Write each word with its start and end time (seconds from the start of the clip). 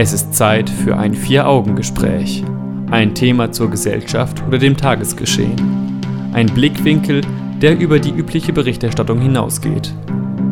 Es 0.00 0.12
ist 0.12 0.32
Zeit 0.32 0.70
für 0.70 0.96
ein 0.96 1.12
Vier-Augen-Gespräch. 1.12 2.44
Ein 2.88 3.16
Thema 3.16 3.50
zur 3.50 3.68
Gesellschaft 3.68 4.40
oder 4.46 4.56
dem 4.56 4.76
Tagesgeschehen. 4.76 6.00
Ein 6.32 6.46
Blickwinkel, 6.46 7.22
der 7.60 7.76
über 7.76 7.98
die 7.98 8.12
übliche 8.12 8.52
Berichterstattung 8.52 9.20
hinausgeht. 9.20 9.92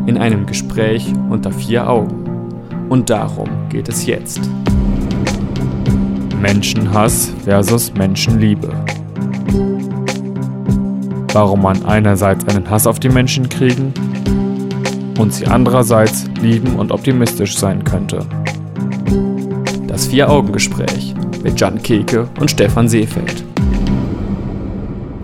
In 0.06 0.18
einem 0.18 0.46
Gespräch 0.46 1.12
unter 1.30 1.52
vier 1.52 1.88
Augen. 1.88 2.24
Und 2.88 3.08
darum 3.08 3.48
geht 3.68 3.88
es 3.88 4.04
jetzt. 4.04 4.40
Menschenhass 6.40 7.32
versus 7.44 7.94
Menschenliebe. 7.94 8.72
Warum 11.32 11.62
man 11.62 11.84
einerseits 11.84 12.48
einen 12.48 12.68
Hass 12.68 12.88
auf 12.88 12.98
die 12.98 13.10
Menschen 13.10 13.48
kriegen 13.48 13.94
und 15.20 15.32
sie 15.32 15.46
andererseits 15.46 16.24
lieben 16.42 16.74
und 16.74 16.90
optimistisch 16.90 17.56
sein 17.56 17.84
könnte. 17.84 18.26
Das 19.96 20.08
Vier-Augen-Gespräch 20.08 21.14
mit 21.42 21.58
Jan 21.58 21.82
Keke 21.82 22.28
und 22.38 22.50
Stefan 22.50 22.86
Seefeld. 22.86 23.42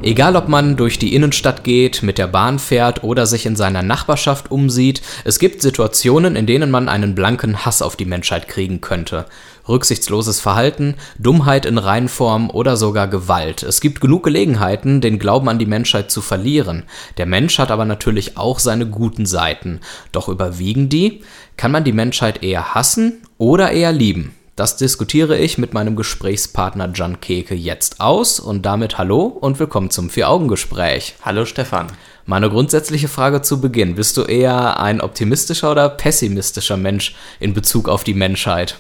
Egal 0.00 0.34
ob 0.34 0.48
man 0.48 0.78
durch 0.78 0.98
die 0.98 1.14
Innenstadt 1.14 1.62
geht, 1.62 2.02
mit 2.02 2.16
der 2.16 2.26
Bahn 2.26 2.58
fährt 2.58 3.04
oder 3.04 3.26
sich 3.26 3.44
in 3.44 3.54
seiner 3.54 3.82
Nachbarschaft 3.82 4.50
umsieht, 4.50 5.02
es 5.26 5.38
gibt 5.38 5.60
Situationen, 5.60 6.36
in 6.36 6.46
denen 6.46 6.70
man 6.70 6.88
einen 6.88 7.14
blanken 7.14 7.66
Hass 7.66 7.82
auf 7.82 7.96
die 7.96 8.06
Menschheit 8.06 8.48
kriegen 8.48 8.80
könnte. 8.80 9.26
Rücksichtsloses 9.68 10.40
Verhalten, 10.40 10.94
Dummheit 11.18 11.66
in 11.66 11.76
Reinform 11.76 12.48
oder 12.48 12.78
sogar 12.78 13.08
Gewalt. 13.08 13.62
Es 13.62 13.82
gibt 13.82 14.00
genug 14.00 14.22
Gelegenheiten, 14.22 15.02
den 15.02 15.18
Glauben 15.18 15.50
an 15.50 15.58
die 15.58 15.66
Menschheit 15.66 16.10
zu 16.10 16.22
verlieren. 16.22 16.84
Der 17.18 17.26
Mensch 17.26 17.58
hat 17.58 17.70
aber 17.70 17.84
natürlich 17.84 18.38
auch 18.38 18.58
seine 18.58 18.86
guten 18.86 19.26
Seiten. 19.26 19.80
Doch 20.12 20.30
überwiegen 20.30 20.88
die? 20.88 21.20
Kann 21.58 21.72
man 21.72 21.84
die 21.84 21.92
Menschheit 21.92 22.42
eher 22.42 22.74
hassen 22.74 23.20
oder 23.36 23.70
eher 23.72 23.92
lieben? 23.92 24.34
Das 24.54 24.76
diskutiere 24.76 25.38
ich 25.38 25.56
mit 25.56 25.72
meinem 25.72 25.96
Gesprächspartner 25.96 26.92
Jan 26.94 27.22
Keke 27.22 27.54
jetzt 27.54 28.02
aus 28.02 28.38
und 28.38 28.66
damit 28.66 28.98
hallo 28.98 29.22
und 29.22 29.58
willkommen 29.58 29.88
zum 29.88 30.10
Vier-Augen-Gespräch. 30.10 31.14
Hallo 31.22 31.46
Stefan. 31.46 31.86
Meine 32.26 32.50
grundsätzliche 32.50 33.08
Frage 33.08 33.40
zu 33.40 33.62
Beginn. 33.62 33.94
Bist 33.94 34.18
du 34.18 34.24
eher 34.24 34.78
ein 34.78 35.00
optimistischer 35.00 35.72
oder 35.72 35.88
pessimistischer 35.88 36.76
Mensch 36.76 37.14
in 37.40 37.54
Bezug 37.54 37.88
auf 37.88 38.04
die 38.04 38.12
Menschheit? 38.12 38.76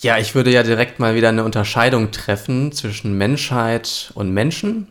Ja, 0.00 0.18
ich 0.18 0.34
würde 0.34 0.52
ja 0.52 0.62
direkt 0.62 0.98
mal 0.98 1.14
wieder 1.14 1.30
eine 1.30 1.44
Unterscheidung 1.44 2.10
treffen 2.10 2.70
zwischen 2.70 3.16
Menschheit 3.16 4.12
und 4.14 4.34
Menschen. 4.34 4.86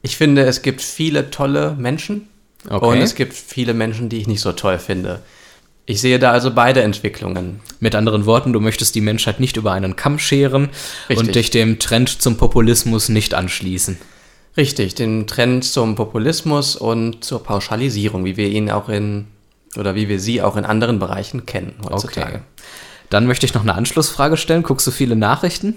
Ich 0.00 0.16
finde, 0.16 0.44
es 0.44 0.62
gibt 0.62 0.80
viele 0.80 1.30
tolle 1.30 1.76
Menschen 1.78 2.30
okay. 2.70 2.86
und 2.86 3.02
es 3.02 3.14
gibt 3.14 3.34
viele 3.34 3.74
Menschen, 3.74 4.08
die 4.08 4.16
ich 4.16 4.28
nicht 4.28 4.40
so 4.40 4.52
toll 4.52 4.78
finde. 4.78 5.20
Ich 5.86 6.00
sehe 6.00 6.18
da 6.18 6.30
also 6.30 6.50
beide 6.50 6.82
Entwicklungen. 6.82 7.60
Mit 7.78 7.94
anderen 7.94 8.24
Worten, 8.24 8.52
du 8.52 8.60
möchtest 8.60 8.94
die 8.94 9.02
Menschheit 9.02 9.38
nicht 9.38 9.56
über 9.56 9.72
einen 9.72 9.96
Kamm 9.96 10.18
scheren 10.18 10.70
Richtig. 11.10 11.18
und 11.18 11.34
dich 11.34 11.50
dem 11.50 11.78
Trend 11.78 12.22
zum 12.22 12.36
Populismus 12.36 13.10
nicht 13.10 13.34
anschließen. 13.34 13.98
Richtig, 14.56 14.94
den 14.94 15.26
Trend 15.26 15.64
zum 15.64 15.94
Populismus 15.94 16.76
und 16.76 17.24
zur 17.24 17.42
Pauschalisierung, 17.42 18.24
wie 18.24 18.36
wir 18.36 18.48
ihn 18.48 18.70
auch 18.70 18.88
in 18.88 19.26
oder 19.76 19.94
wie 19.94 20.08
wir 20.08 20.20
sie 20.20 20.40
auch 20.40 20.56
in 20.56 20.64
anderen 20.64 21.00
Bereichen 21.00 21.46
kennen 21.46 21.74
heutzutage. 21.84 22.36
Okay. 22.36 22.40
Dann 23.10 23.26
möchte 23.26 23.44
ich 23.44 23.54
noch 23.54 23.62
eine 23.62 23.74
Anschlussfrage 23.74 24.36
stellen. 24.36 24.62
Guckst 24.62 24.86
du 24.86 24.90
viele 24.90 25.16
Nachrichten? 25.16 25.76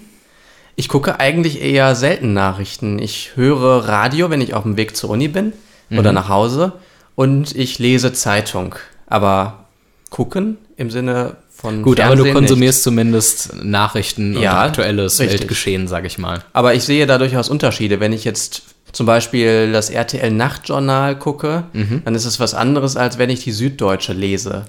Ich 0.76 0.88
gucke 0.88 1.18
eigentlich 1.18 1.60
eher 1.60 1.96
selten 1.96 2.32
Nachrichten. 2.32 3.00
Ich 3.00 3.32
höre 3.34 3.88
Radio, 3.88 4.30
wenn 4.30 4.40
ich 4.40 4.54
auf 4.54 4.62
dem 4.62 4.76
Weg 4.76 4.96
zur 4.96 5.10
Uni 5.10 5.26
bin 5.26 5.52
mhm. 5.88 5.98
oder 5.98 6.12
nach 6.12 6.28
Hause 6.28 6.74
und 7.16 7.54
ich 7.56 7.80
lese 7.80 8.12
Zeitung. 8.12 8.76
Aber 9.08 9.67
gucken 10.10 10.58
im 10.76 10.90
Sinne 10.90 11.36
von. 11.50 11.82
Gut, 11.82 11.98
Fernsehen 11.98 12.20
aber 12.20 12.28
du 12.28 12.34
konsumierst 12.34 12.78
nicht. 12.78 12.84
zumindest 12.84 13.62
Nachrichten 13.62 14.38
ja, 14.38 14.52
und 14.52 14.68
aktuelles 14.68 15.18
richtig. 15.18 15.40
Weltgeschehen, 15.40 15.88
sag 15.88 16.04
ich 16.04 16.18
mal. 16.18 16.42
Aber 16.52 16.74
ich 16.74 16.84
sehe 16.84 17.06
da 17.06 17.18
durchaus 17.18 17.48
Unterschiede. 17.48 18.00
Wenn 18.00 18.12
ich 18.12 18.24
jetzt 18.24 18.62
zum 18.92 19.06
Beispiel 19.06 19.72
das 19.72 19.90
RTL 19.90 20.30
Nachtjournal 20.30 21.18
gucke, 21.18 21.64
mhm. 21.72 22.02
dann 22.04 22.14
ist 22.14 22.24
es 22.24 22.40
was 22.40 22.54
anderes, 22.54 22.96
als 22.96 23.18
wenn 23.18 23.30
ich 23.30 23.44
die 23.44 23.52
Süddeutsche 23.52 24.12
lese. 24.12 24.64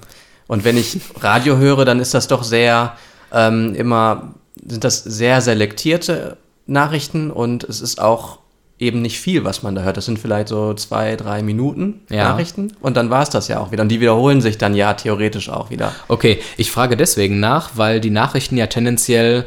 Und 0.46 0.64
wenn 0.64 0.76
ich 0.76 0.98
Radio 1.20 1.56
höre, 1.58 1.84
dann 1.84 2.00
ist 2.00 2.12
das 2.12 2.26
doch 2.28 2.42
sehr 2.42 2.96
ähm, 3.32 3.74
immer, 3.74 4.34
sind 4.66 4.84
das 4.84 5.02
sehr 5.02 5.40
selektierte 5.40 6.36
Nachrichten 6.66 7.30
und 7.30 7.64
es 7.64 7.80
ist 7.80 8.00
auch 8.00 8.39
eben 8.80 9.02
nicht 9.02 9.20
viel, 9.20 9.44
was 9.44 9.62
man 9.62 9.74
da 9.74 9.82
hört. 9.82 9.96
Das 9.96 10.06
sind 10.06 10.18
vielleicht 10.18 10.48
so 10.48 10.74
zwei, 10.74 11.14
drei 11.16 11.42
Minuten 11.42 12.00
ja. 12.10 12.30
Nachrichten 12.30 12.72
und 12.80 12.96
dann 12.96 13.10
war 13.10 13.22
es 13.22 13.30
das 13.30 13.48
ja 13.48 13.60
auch 13.60 13.70
wieder. 13.70 13.82
Und 13.82 13.90
die 13.90 14.00
wiederholen 14.00 14.40
sich 14.40 14.58
dann 14.58 14.74
ja 14.74 14.94
theoretisch 14.94 15.50
auch 15.50 15.70
wieder. 15.70 15.94
Okay, 16.08 16.40
ich 16.56 16.70
frage 16.70 16.96
deswegen 16.96 17.38
nach, 17.40 17.72
weil 17.74 18.00
die 18.00 18.10
Nachrichten 18.10 18.56
ja 18.56 18.66
tendenziell 18.66 19.44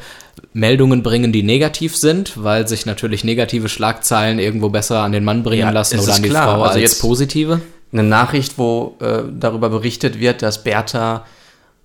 Meldungen 0.54 1.04
bringen, 1.04 1.32
die 1.32 1.44
negativ 1.44 1.98
sind, 1.98 2.44
weil 2.44 2.68
sich 2.68 2.86
natürlich 2.86 3.24
negative 3.24 3.70
Schlagzeilen 3.70 4.40
irgendwo 4.40 4.70
besser 4.70 5.02
an 5.02 5.12
den 5.12 5.24
Mann 5.24 5.44
bringen 5.44 5.62
ja, 5.62 5.70
lassen 5.72 6.00
oder 6.00 6.14
an 6.14 6.22
die 6.22 6.30
klar. 6.30 6.46
Frau 6.46 6.62
also 6.64 6.74
als 6.74 6.82
jetzt 6.82 7.02
positive. 7.02 7.62
Eine 7.92 8.04
Nachricht, 8.04 8.58
wo 8.58 8.98
äh, 9.02 9.24
darüber 9.32 9.70
berichtet 9.70 10.20
wird, 10.20 10.42
dass 10.42 10.64
Bertha, 10.64 11.26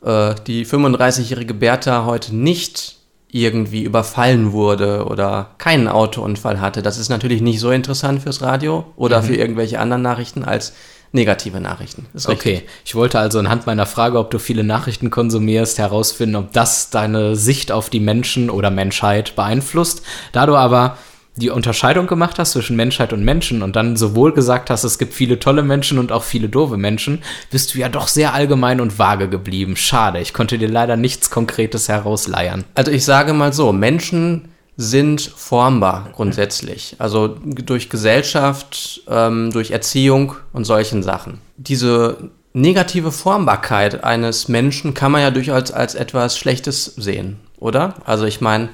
äh, 0.02 0.34
die 0.46 0.64
35-jährige 0.66 1.54
Bertha 1.54 2.04
heute 2.06 2.34
nicht 2.34 2.97
irgendwie 3.30 3.82
überfallen 3.82 4.52
wurde 4.52 5.04
oder 5.04 5.50
keinen 5.58 5.88
Autounfall 5.88 6.60
hatte. 6.60 6.82
Das 6.82 6.98
ist 6.98 7.10
natürlich 7.10 7.42
nicht 7.42 7.60
so 7.60 7.70
interessant 7.70 8.22
fürs 8.22 8.40
Radio 8.40 8.86
oder 8.96 9.20
mhm. 9.20 9.26
für 9.26 9.34
irgendwelche 9.36 9.80
anderen 9.80 10.02
Nachrichten 10.02 10.44
als 10.44 10.72
negative 11.12 11.60
Nachrichten. 11.60 12.06
okay, 12.26 12.62
ich 12.84 12.94
wollte 12.94 13.18
also 13.18 13.38
anhand 13.38 13.66
meiner 13.66 13.86
Frage, 13.86 14.18
ob 14.18 14.30
du 14.30 14.38
viele 14.38 14.64
Nachrichten 14.64 15.10
konsumierst, 15.10 15.78
herausfinden, 15.78 16.36
ob 16.36 16.52
das 16.52 16.90
deine 16.90 17.34
Sicht 17.34 17.72
auf 17.72 17.88
die 17.88 18.00
Menschen 18.00 18.50
oder 18.50 18.70
Menschheit 18.70 19.34
beeinflusst. 19.34 20.02
Da 20.32 20.46
du 20.46 20.56
aber 20.56 20.98
die 21.38 21.50
Unterscheidung 21.50 22.06
gemacht 22.06 22.38
hast 22.38 22.52
zwischen 22.52 22.76
Menschheit 22.76 23.12
und 23.12 23.24
Menschen 23.24 23.62
und 23.62 23.76
dann 23.76 23.96
sowohl 23.96 24.32
gesagt 24.32 24.70
hast, 24.70 24.84
es 24.84 24.98
gibt 24.98 25.14
viele 25.14 25.38
tolle 25.38 25.62
Menschen 25.62 25.98
und 25.98 26.12
auch 26.12 26.24
viele 26.24 26.48
doofe 26.48 26.76
Menschen, 26.76 27.22
bist 27.50 27.74
du 27.74 27.78
ja 27.78 27.88
doch 27.88 28.08
sehr 28.08 28.34
allgemein 28.34 28.80
und 28.80 28.98
vage 28.98 29.28
geblieben. 29.28 29.76
Schade, 29.76 30.20
ich 30.20 30.34
konnte 30.34 30.58
dir 30.58 30.68
leider 30.68 30.96
nichts 30.96 31.30
Konkretes 31.30 31.88
herausleiern. 31.88 32.64
Also 32.74 32.90
ich 32.90 33.04
sage 33.04 33.32
mal 33.32 33.52
so, 33.52 33.72
Menschen 33.72 34.48
sind 34.76 35.20
formbar 35.20 36.10
grundsätzlich. 36.14 36.96
Also 36.98 37.28
durch 37.28 37.90
Gesellschaft, 37.90 39.02
ähm, 39.08 39.50
durch 39.50 39.72
Erziehung 39.72 40.36
und 40.52 40.64
solchen 40.64 41.02
Sachen. 41.02 41.38
Diese 41.56 42.30
negative 42.52 43.12
Formbarkeit 43.12 44.04
eines 44.04 44.48
Menschen 44.48 44.94
kann 44.94 45.12
man 45.12 45.22
ja 45.22 45.30
durchaus 45.30 45.70
als 45.70 45.94
etwas 45.94 46.38
Schlechtes 46.38 46.84
sehen, 46.96 47.38
oder? 47.58 47.94
Also 48.04 48.24
ich 48.24 48.40
meine, 48.40 48.68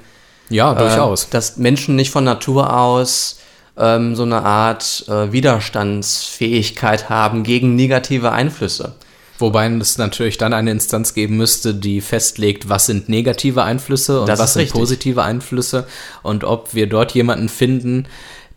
ja, 0.49 0.72
äh, 0.72 0.78
durchaus. 0.78 1.25
Äh, 1.25 1.28
dass 1.31 1.56
Menschen 1.56 1.97
nicht 1.97 2.10
von 2.10 2.25
Natur 2.25 2.77
aus 2.77 3.38
ähm, 3.77 4.15
so 4.15 4.22
eine 4.22 4.43
Art 4.43 5.05
äh, 5.09 5.32
Widerstandsfähigkeit 5.32 7.09
haben 7.09 7.43
gegen 7.43 7.75
negative 7.75 8.32
Einflüsse. 8.32 8.94
Wobei 9.38 9.66
es 9.66 9.99
natürlich 9.99 10.38
dann 10.38 10.53
eine 10.53 10.71
Instanz 10.71 11.12
geben 11.12 11.37
müsste, 11.37 11.75
die 11.75 12.00
festlegt, 12.00 12.69
was 12.69 12.87
sind 12.87 13.09
negative 13.09 13.65
Einflüsse 13.65 14.21
und 14.21 14.28
das 14.28 14.38
was 14.38 14.53
sind 14.53 14.62
richtig. 14.62 14.78
positive 14.81 15.22
Einflüsse 15.25 15.88
und 16.22 16.44
ob 16.44 16.72
wir 16.75 16.88
dort 16.88 17.12
jemanden 17.12 17.49
finden, 17.49 18.06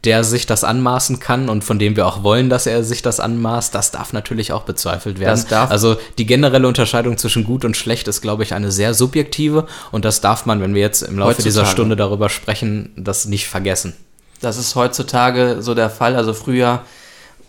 der 0.07 0.23
sich 0.23 0.45
das 0.45 0.63
anmaßen 0.63 1.19
kann 1.19 1.50
und 1.50 1.66
von 1.66 1.79
dem 1.79 1.97
wir 1.97 2.07
auch 2.07 2.23
wollen, 2.23 2.50
dass 2.50 2.66
er 2.66 2.85
sich 2.85 3.01
das 3.01 3.19
anmaßt, 3.19 3.75
das 3.75 3.91
darf 3.91 4.13
natürlich 4.13 4.53
auch 4.53 4.63
bezweifelt 4.63 5.19
werden. 5.19 5.28
Also 5.69 5.97
die 6.18 6.25
generelle 6.25 6.66
Unterscheidung 6.66 7.18
zwischen 7.18 7.44
gut 7.44 7.66
und 7.66 7.75
schlecht 7.75 8.07
ist, 8.07 8.22
glaube 8.22 8.44
ich, 8.44 8.53
eine 8.53 8.72
sehr 8.72 8.94
subjektive 8.94 9.68
und 9.91 10.06
das 10.06 10.22
darf 10.22 10.45
man, 10.45 10.62
wenn 10.62 10.73
wir 10.73 10.79
jetzt 10.79 11.01
im 11.01 11.19
Laufe 11.19 11.31
heutzutage. 11.31 11.50
dieser 11.50 11.66
Stunde 11.66 11.97
darüber 11.97 12.29
sprechen, 12.29 12.94
das 12.95 13.25
nicht 13.25 13.50
vergessen. 13.50 13.97
Das 14.40 14.56
ist 14.57 14.75
heutzutage 14.75 15.57
so 15.59 15.75
der 15.75 15.90
Fall. 15.90 16.16
Also 16.16 16.34
früher 16.34 16.84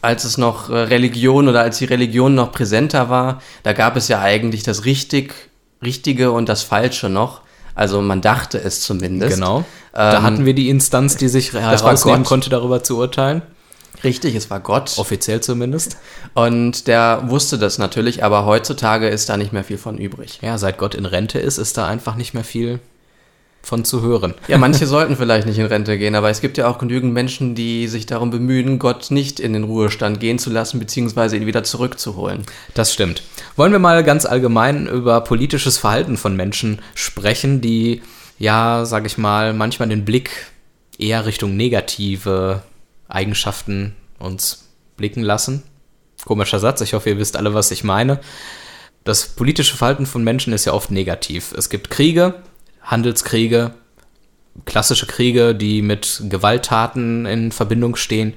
als 0.02 0.24
es 0.24 0.36
noch 0.36 0.68
äh, 0.68 0.74
Religion 0.74 1.46
oder 1.46 1.60
als 1.60 1.78
die 1.78 1.84
Religion 1.84 2.34
noch 2.34 2.50
präsenter 2.50 3.08
war, 3.08 3.40
da 3.62 3.72
gab 3.72 3.94
es 3.94 4.08
ja 4.08 4.20
eigentlich 4.20 4.64
das 4.64 4.84
richtig, 4.84 5.32
Richtige 5.80 6.32
und 6.32 6.48
das 6.48 6.64
Falsche 6.64 7.08
noch. 7.08 7.42
Also 7.78 8.02
man 8.02 8.20
dachte 8.20 8.60
es 8.60 8.80
zumindest. 8.80 9.36
Genau. 9.36 9.64
Da 9.92 10.16
ähm, 10.16 10.22
hatten 10.24 10.44
wir 10.44 10.52
die 10.52 10.68
Instanz, 10.68 11.16
die 11.16 11.28
sich 11.28 11.52
herausnehmen 11.52 12.24
konnte, 12.24 12.50
darüber 12.50 12.82
zu 12.82 12.98
urteilen. 12.98 13.42
Richtig, 14.02 14.34
es 14.34 14.50
war 14.50 14.58
Gott. 14.58 14.94
Offiziell 14.96 15.40
zumindest. 15.40 15.96
Und 16.34 16.88
der 16.88 17.22
wusste 17.26 17.56
das 17.56 17.78
natürlich, 17.78 18.24
aber 18.24 18.46
heutzutage 18.46 19.08
ist 19.08 19.28
da 19.28 19.36
nicht 19.36 19.52
mehr 19.52 19.62
viel 19.62 19.78
von 19.78 19.96
übrig. 19.96 20.40
Ja, 20.42 20.58
seit 20.58 20.76
Gott 20.76 20.96
in 20.96 21.06
Rente 21.06 21.38
ist, 21.38 21.58
ist 21.58 21.78
da 21.78 21.86
einfach 21.86 22.16
nicht 22.16 22.34
mehr 22.34 22.42
viel 22.42 22.80
von 23.62 23.84
zu 23.84 24.02
hören. 24.02 24.34
Ja, 24.48 24.58
manche 24.58 24.86
sollten 24.88 25.16
vielleicht 25.16 25.46
nicht 25.46 25.58
in 25.58 25.66
Rente 25.66 25.98
gehen, 25.98 26.16
aber 26.16 26.30
es 26.30 26.40
gibt 26.40 26.58
ja 26.58 26.68
auch 26.68 26.78
genügend 26.78 27.12
Menschen, 27.12 27.54
die 27.54 27.86
sich 27.86 28.06
darum 28.06 28.30
bemühen, 28.30 28.80
Gott 28.80 29.12
nicht 29.12 29.38
in 29.38 29.52
den 29.52 29.64
Ruhestand 29.64 30.18
gehen 30.18 30.40
zu 30.40 30.50
lassen, 30.50 30.80
beziehungsweise 30.80 31.36
ihn 31.36 31.46
wieder 31.46 31.62
zurückzuholen. 31.62 32.42
Das 32.74 32.92
stimmt. 32.92 33.22
Wollen 33.58 33.72
wir 33.72 33.80
mal 33.80 34.04
ganz 34.04 34.24
allgemein 34.24 34.86
über 34.86 35.20
politisches 35.20 35.78
Verhalten 35.78 36.16
von 36.16 36.36
Menschen 36.36 36.80
sprechen, 36.94 37.60
die 37.60 38.02
ja, 38.38 38.84
sag 38.84 39.04
ich 39.04 39.18
mal, 39.18 39.52
manchmal 39.52 39.88
den 39.88 40.04
Blick 40.04 40.30
eher 40.96 41.26
Richtung 41.26 41.56
negative 41.56 42.62
Eigenschaften 43.08 43.96
uns 44.20 44.68
blicken 44.96 45.24
lassen. 45.24 45.64
Komischer 46.24 46.60
Satz, 46.60 46.82
ich 46.82 46.94
hoffe, 46.94 47.10
ihr 47.10 47.18
wisst 47.18 47.36
alle, 47.36 47.52
was 47.52 47.72
ich 47.72 47.82
meine. 47.82 48.20
Das 49.02 49.26
politische 49.26 49.76
Verhalten 49.76 50.06
von 50.06 50.22
Menschen 50.22 50.52
ist 50.52 50.64
ja 50.64 50.72
oft 50.72 50.92
negativ. 50.92 51.52
Es 51.52 51.68
gibt 51.68 51.90
Kriege, 51.90 52.34
Handelskriege, 52.82 53.72
klassische 54.66 55.06
Kriege, 55.06 55.56
die 55.56 55.82
mit 55.82 56.22
Gewalttaten 56.28 57.26
in 57.26 57.50
Verbindung 57.50 57.96
stehen. 57.96 58.34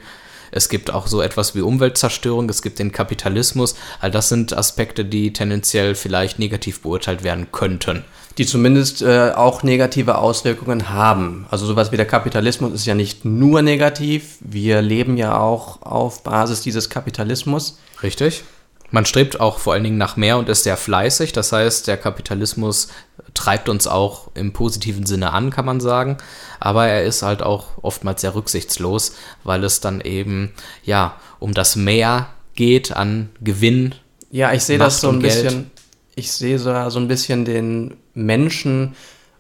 Es 0.51 0.69
gibt 0.69 0.93
auch 0.93 1.07
so 1.07 1.21
etwas 1.21 1.55
wie 1.55 1.61
Umweltzerstörung, 1.61 2.49
es 2.49 2.61
gibt 2.61 2.79
den 2.79 2.91
Kapitalismus. 2.91 3.75
All 3.99 4.11
das 4.11 4.29
sind 4.29 4.55
Aspekte, 4.55 5.05
die 5.05 5.33
tendenziell 5.33 5.95
vielleicht 5.95 6.39
negativ 6.39 6.81
beurteilt 6.81 7.23
werden 7.23 7.47
könnten. 7.51 8.03
Die 8.37 8.45
zumindest 8.45 9.01
äh, 9.01 9.31
auch 9.35 9.63
negative 9.63 10.17
Auswirkungen 10.17 10.89
haben. 10.89 11.45
Also 11.49 11.65
sowas 11.65 11.91
wie 11.91 11.97
der 11.97 12.05
Kapitalismus 12.05 12.73
ist 12.73 12.85
ja 12.85 12.95
nicht 12.95 13.25
nur 13.25 13.61
negativ. 13.61 14.37
Wir 14.39 14.81
leben 14.81 15.17
ja 15.17 15.37
auch 15.37 15.81
auf 15.81 16.23
Basis 16.23 16.61
dieses 16.61 16.89
Kapitalismus. 16.89 17.77
Richtig. 18.03 18.43
Man 18.91 19.05
strebt 19.05 19.39
auch 19.39 19.57
vor 19.57 19.73
allen 19.73 19.85
Dingen 19.85 19.97
nach 19.97 20.17
mehr 20.17 20.37
und 20.37 20.49
ist 20.49 20.63
sehr 20.63 20.75
fleißig. 20.75 21.31
Das 21.31 21.53
heißt, 21.53 21.87
der 21.87 21.95
Kapitalismus 21.95 22.89
treibt 23.33 23.69
uns 23.69 23.87
auch 23.87 24.29
im 24.35 24.51
positiven 24.51 25.05
Sinne 25.05 25.31
an, 25.31 25.49
kann 25.49 25.65
man 25.65 25.79
sagen. 25.79 26.17
Aber 26.59 26.87
er 26.87 27.03
ist 27.03 27.23
halt 27.23 27.41
auch 27.41 27.67
oftmals 27.81 28.21
sehr 28.21 28.35
rücksichtslos, 28.35 29.15
weil 29.45 29.63
es 29.63 29.79
dann 29.79 30.01
eben, 30.01 30.51
ja, 30.83 31.15
um 31.39 31.53
das 31.53 31.77
Mehr 31.77 32.27
geht 32.55 32.91
an 32.91 33.29
Gewinn. 33.39 33.95
Ja, 34.29 34.51
ich 34.51 34.63
sehe 34.63 34.77
das 34.77 34.99
so 34.99 35.09
ein 35.09 35.19
bisschen, 35.19 35.71
ich 36.15 36.31
sehe 36.33 36.59
so, 36.59 36.89
so 36.89 36.99
ein 36.99 37.07
bisschen 37.07 37.45
den 37.45 37.95
Menschen 38.13 38.95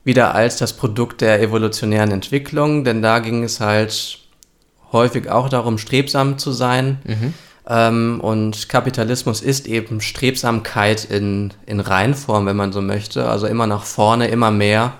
wieder 0.05 0.33
als 0.33 0.55
das 0.57 0.73
Produkt 0.73 1.19
der 1.19 1.41
evolutionären 1.41 2.11
Entwicklung, 2.11 2.85
denn 2.85 3.01
da 3.01 3.19
ging 3.19 3.43
es 3.43 3.59
halt 3.59 4.19
häufig 4.93 5.29
auch 5.29 5.49
darum, 5.49 5.77
strebsam 5.77 6.37
zu 6.37 6.53
sein. 6.53 7.01
Mhm 7.05 7.33
ähm, 7.67 8.19
und 8.21 8.69
Kapitalismus 8.69 9.41
ist 9.41 9.67
eben 9.67 10.01
Strebsamkeit 10.01 11.05
in, 11.05 11.53
in 11.65 11.79
Reinform, 11.79 12.45
wenn 12.45 12.55
man 12.55 12.73
so 12.73 12.81
möchte. 12.81 13.29
Also 13.29 13.47
immer 13.47 13.67
nach 13.67 13.83
vorne, 13.83 14.27
immer 14.27 14.51
mehr. 14.51 14.93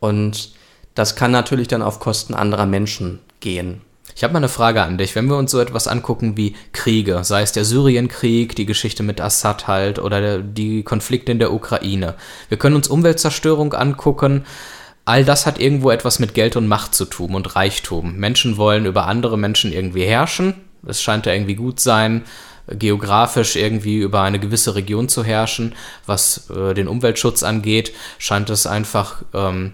Und 0.00 0.50
das 0.94 1.16
kann 1.16 1.30
natürlich 1.30 1.68
dann 1.68 1.82
auf 1.82 2.00
Kosten 2.00 2.34
anderer 2.34 2.66
Menschen 2.66 3.20
gehen. 3.40 3.80
Ich 4.16 4.22
habe 4.22 4.32
mal 4.32 4.38
eine 4.38 4.48
Frage 4.48 4.82
an 4.82 4.96
dich. 4.96 5.16
Wenn 5.16 5.26
wir 5.26 5.36
uns 5.36 5.50
so 5.50 5.58
etwas 5.58 5.88
angucken 5.88 6.36
wie 6.36 6.54
Kriege, 6.72 7.24
sei 7.24 7.42
es 7.42 7.50
der 7.50 7.64
Syrienkrieg, 7.64 8.54
die 8.54 8.66
Geschichte 8.66 9.02
mit 9.02 9.20
Assad 9.20 9.66
halt 9.66 9.98
oder 9.98 10.38
die 10.38 10.84
Konflikte 10.84 11.32
in 11.32 11.40
der 11.40 11.52
Ukraine. 11.52 12.14
Wir 12.48 12.58
können 12.58 12.76
uns 12.76 12.86
Umweltzerstörung 12.86 13.72
angucken. 13.72 14.44
All 15.04 15.24
das 15.24 15.46
hat 15.46 15.58
irgendwo 15.58 15.90
etwas 15.90 16.20
mit 16.20 16.32
Geld 16.32 16.54
und 16.54 16.68
Macht 16.68 16.94
zu 16.94 17.06
tun 17.06 17.34
und 17.34 17.56
Reichtum. 17.56 18.16
Menschen 18.16 18.56
wollen 18.56 18.86
über 18.86 19.06
andere 19.06 19.36
Menschen 19.36 19.72
irgendwie 19.72 20.04
herrschen 20.04 20.54
es 20.86 21.02
scheint 21.02 21.26
ja 21.26 21.32
irgendwie 21.32 21.54
gut 21.54 21.80
sein, 21.80 22.24
geografisch 22.68 23.56
irgendwie 23.56 23.98
über 23.98 24.22
eine 24.22 24.38
gewisse 24.38 24.74
Region 24.74 25.08
zu 25.08 25.24
herrschen. 25.24 25.74
Was 26.06 26.48
äh, 26.50 26.74
den 26.74 26.88
Umweltschutz 26.88 27.42
angeht, 27.42 27.92
scheint 28.18 28.50
es 28.50 28.66
einfach 28.66 29.22
ähm, 29.34 29.72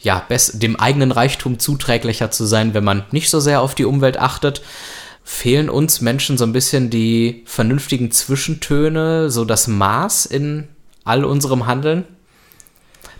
ja, 0.00 0.26
dem 0.54 0.76
eigenen 0.76 1.12
Reichtum 1.12 1.58
zuträglicher 1.58 2.30
zu 2.30 2.44
sein, 2.44 2.74
wenn 2.74 2.84
man 2.84 3.04
nicht 3.12 3.30
so 3.30 3.40
sehr 3.40 3.60
auf 3.60 3.74
die 3.74 3.84
Umwelt 3.84 4.18
achtet. 4.18 4.62
Fehlen 5.24 5.70
uns 5.70 6.00
Menschen 6.00 6.36
so 6.36 6.44
ein 6.44 6.52
bisschen 6.52 6.90
die 6.90 7.44
vernünftigen 7.46 8.10
Zwischentöne, 8.10 9.30
so 9.30 9.44
das 9.44 9.68
Maß 9.68 10.26
in 10.26 10.68
all 11.04 11.24
unserem 11.24 11.66
Handeln? 11.66 12.04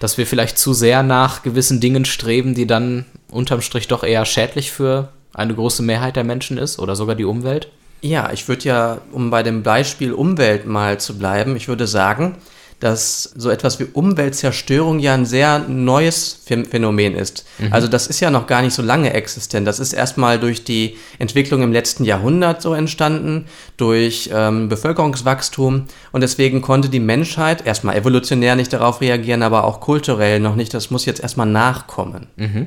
Dass 0.00 0.18
wir 0.18 0.26
vielleicht 0.26 0.58
zu 0.58 0.72
sehr 0.72 1.04
nach 1.04 1.44
gewissen 1.44 1.80
Dingen 1.80 2.04
streben, 2.04 2.54
die 2.54 2.66
dann 2.66 3.04
unterm 3.30 3.60
Strich 3.60 3.86
doch 3.86 4.02
eher 4.02 4.24
schädlich 4.24 4.72
für 4.72 5.10
eine 5.34 5.54
große 5.54 5.82
Mehrheit 5.82 6.16
der 6.16 6.24
Menschen 6.24 6.58
ist 6.58 6.78
oder 6.78 6.96
sogar 6.96 7.14
die 7.14 7.24
Umwelt? 7.24 7.68
Ja, 8.02 8.32
ich 8.32 8.48
würde 8.48 8.64
ja, 8.64 8.98
um 9.12 9.30
bei 9.30 9.42
dem 9.42 9.62
Beispiel 9.62 10.12
Umwelt 10.12 10.66
mal 10.66 10.98
zu 10.98 11.16
bleiben, 11.18 11.54
ich 11.56 11.68
würde 11.68 11.86
sagen, 11.86 12.36
dass 12.82 13.32
so 13.36 13.48
etwas 13.48 13.78
wie 13.78 13.84
Umweltzerstörung 13.84 14.98
ja 14.98 15.14
ein 15.14 15.24
sehr 15.24 15.60
neues 15.60 16.42
Phänomen 16.44 17.14
ist. 17.14 17.46
Mhm. 17.60 17.72
Also 17.72 17.86
das 17.86 18.08
ist 18.08 18.18
ja 18.18 18.32
noch 18.32 18.48
gar 18.48 18.60
nicht 18.60 18.74
so 18.74 18.82
lange 18.82 19.14
existent. 19.14 19.68
Das 19.68 19.78
ist 19.78 19.92
erstmal 19.92 20.40
durch 20.40 20.64
die 20.64 20.96
Entwicklung 21.20 21.62
im 21.62 21.70
letzten 21.72 22.02
Jahrhundert 22.02 22.60
so 22.60 22.74
entstanden, 22.74 23.46
durch 23.76 24.30
ähm, 24.32 24.68
Bevölkerungswachstum 24.68 25.84
und 26.10 26.20
deswegen 26.22 26.60
konnte 26.60 26.88
die 26.88 26.98
Menschheit 26.98 27.64
erstmal 27.64 27.94
evolutionär 27.94 28.56
nicht 28.56 28.72
darauf 28.72 29.00
reagieren, 29.00 29.44
aber 29.44 29.62
auch 29.62 29.78
kulturell 29.78 30.40
noch 30.40 30.56
nicht. 30.56 30.74
Das 30.74 30.90
muss 30.90 31.06
jetzt 31.06 31.22
erstmal 31.22 31.46
nachkommen. 31.46 32.26
Mhm 32.34 32.66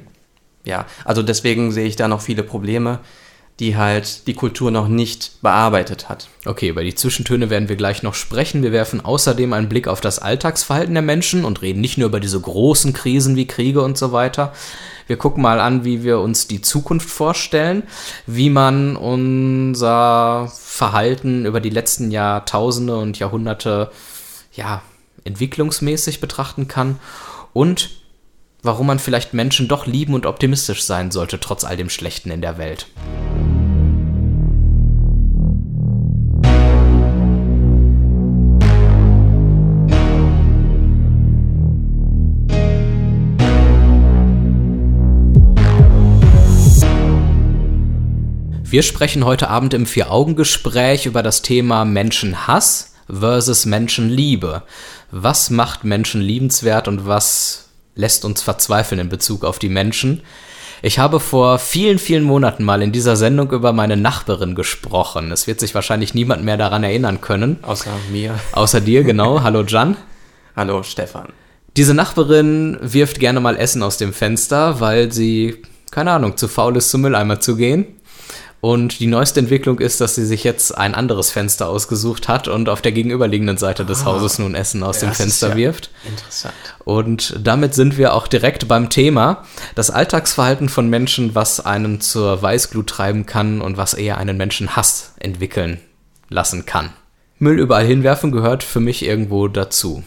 ja, 0.65 0.85
also 1.03 1.23
deswegen 1.23 1.71
sehe 1.71 1.87
ich 1.87 1.95
da 1.95 2.07
noch 2.07 2.21
viele 2.21 2.43
Probleme, 2.43 2.99
die 3.59 3.77
halt 3.77 4.27
die 4.27 4.33
Kultur 4.33 4.69
noch 4.69 4.89
nicht 4.89 5.41
bearbeitet 5.41 6.09
hat. 6.09 6.27
Okay, 6.45 6.67
über 6.67 6.83
die 6.83 6.95
Zwischentöne 6.95 7.49
werden 7.49 7.69
wir 7.69 7.77
gleich 7.77 8.03
noch 8.03 8.13
sprechen. 8.13 8.63
Wir 8.63 8.73
werfen 8.73 8.99
außerdem 8.99 9.53
einen 9.53 9.69
Blick 9.69 9.87
auf 9.87 10.01
das 10.01 10.19
Alltagsverhalten 10.19 10.93
der 10.93 11.03
Menschen 11.03 11.45
und 11.45 11.61
reden 11.61 11.79
nicht 11.79 11.97
nur 11.97 12.09
über 12.09 12.19
diese 12.19 12.39
großen 12.39 12.91
Krisen 12.91 13.37
wie 13.37 13.47
Kriege 13.47 13.81
und 13.81 13.97
so 13.97 14.11
weiter. 14.11 14.51
Wir 15.07 15.17
gucken 15.17 15.41
mal 15.41 15.61
an, 15.61 15.85
wie 15.85 16.03
wir 16.03 16.19
uns 16.19 16.47
die 16.47 16.61
Zukunft 16.61 17.09
vorstellen, 17.09 17.83
wie 18.25 18.49
man 18.49 18.97
unser 18.97 20.51
Verhalten 20.53 21.45
über 21.45 21.61
die 21.61 21.69
letzten 21.69 22.11
Jahrtausende 22.11 22.97
und 22.97 23.19
Jahrhunderte 23.19 23.89
ja, 24.53 24.81
entwicklungsmäßig 25.23 26.19
betrachten 26.19 26.67
kann 26.67 26.99
und 27.53 27.91
warum 28.65 28.87
man 28.87 28.99
vielleicht 28.99 29.33
Menschen 29.33 29.67
doch 29.67 29.85
lieben 29.85 30.13
und 30.13 30.25
optimistisch 30.25 30.83
sein 30.83 31.11
sollte, 31.11 31.39
trotz 31.39 31.63
all 31.63 31.77
dem 31.77 31.89
Schlechten 31.89 32.31
in 32.31 32.41
der 32.41 32.57
Welt. 32.57 32.87
Wir 48.63 48.83
sprechen 48.83 49.23
heute 49.23 49.49
Abend 49.49 49.73
im 49.73 49.85
Vier-Augen-Gespräch 49.85 51.05
über 51.05 51.23
das 51.23 51.41
Thema 51.41 51.85
Menschenhass 51.85 52.93
versus 53.07 53.65
Menschenliebe. 53.65 54.63
Was 55.11 55.49
macht 55.49 55.85
Menschen 55.85 56.19
liebenswert 56.19 56.89
und 56.89 57.07
was 57.07 57.64
lässt 57.95 58.25
uns 58.25 58.41
verzweifeln 58.41 58.99
in 58.99 59.09
Bezug 59.09 59.43
auf 59.43 59.59
die 59.59 59.69
Menschen. 59.69 60.21
Ich 60.81 60.99
habe 60.99 61.19
vor 61.19 61.57
vielen, 61.57 61.97
vielen 61.97 62.23
Monaten 62.23 62.63
mal 62.63 62.81
in 62.81 62.91
dieser 62.91 63.15
Sendung 63.15 63.51
über 63.51 63.73
meine 63.73 63.97
Nachbarin 63.97 64.53
gesprochen. 64.53 65.31
Es 65.31 65.47
wird 65.47 65.59
sich 65.59 65.73
wahrscheinlich 65.73 66.13
niemand 66.13 66.43
mehr 66.43 66.57
daran 66.57 66.83
erinnern 66.83 67.21
können. 67.21 67.57
Außer 67.63 67.91
mir. 68.11 68.37
Außer 68.51 68.81
dir, 68.81 69.03
genau. 69.03 69.41
Hallo 69.43 69.63
Jan. 69.63 69.97
Hallo 70.55 70.83
Stefan. 70.83 71.29
Diese 71.77 71.93
Nachbarin 71.93 72.77
wirft 72.81 73.19
gerne 73.19 73.39
mal 73.39 73.57
Essen 73.57 73.83
aus 73.83 73.97
dem 73.97 74.13
Fenster, 74.13 74.79
weil 74.79 75.11
sie, 75.11 75.63
keine 75.91 76.11
Ahnung, 76.11 76.37
zu 76.37 76.47
faul 76.47 76.77
ist, 76.77 76.89
zum 76.89 77.01
Mülleimer 77.01 77.39
zu 77.39 77.55
gehen. 77.55 77.87
Und 78.65 78.99
die 78.99 79.05
neueste 79.05 79.39
Entwicklung 79.39 79.77
ist, 79.77 80.01
dass 80.01 80.15
sie 80.15 80.25
sich 80.25 80.43
jetzt 80.43 80.75
ein 80.75 80.95
anderes 80.95 81.29
Fenster 81.29 81.69
ausgesucht 81.69 82.27
hat 82.27 82.47
und 82.47 82.67
auf 82.67 82.81
der 82.81 82.93
gegenüberliegenden 82.93 83.57
Seite 83.57 83.85
des 83.85 84.01
ah, 84.01 84.05
Hauses 84.05 84.39
nun 84.39 84.55
Essen 84.55 84.81
aus 84.81 84.97
dem 84.97 85.13
Fenster 85.13 85.49
ja 85.49 85.55
wirft. 85.55 85.91
Interessant. 86.03 86.55
Und 86.83 87.35
damit 87.43 87.75
sind 87.75 87.99
wir 87.99 88.15
auch 88.15 88.27
direkt 88.27 88.67
beim 88.67 88.89
Thema. 88.89 89.43
Das 89.75 89.91
Alltagsverhalten 89.91 90.67
von 90.67 90.89
Menschen, 90.89 91.35
was 91.35 91.59
einen 91.63 92.01
zur 92.01 92.41
Weißglut 92.41 92.87
treiben 92.87 93.27
kann 93.27 93.61
und 93.61 93.77
was 93.77 93.93
eher 93.93 94.17
einen 94.17 94.35
Menschen 94.35 94.75
Hass 94.75 95.13
entwickeln 95.19 95.79
lassen 96.29 96.65
kann. 96.65 96.89
Müll 97.37 97.59
überall 97.59 97.85
hinwerfen 97.85 98.31
gehört 98.31 98.63
für 98.63 98.79
mich 98.79 99.05
irgendwo 99.05 99.47
dazu. 99.47 100.03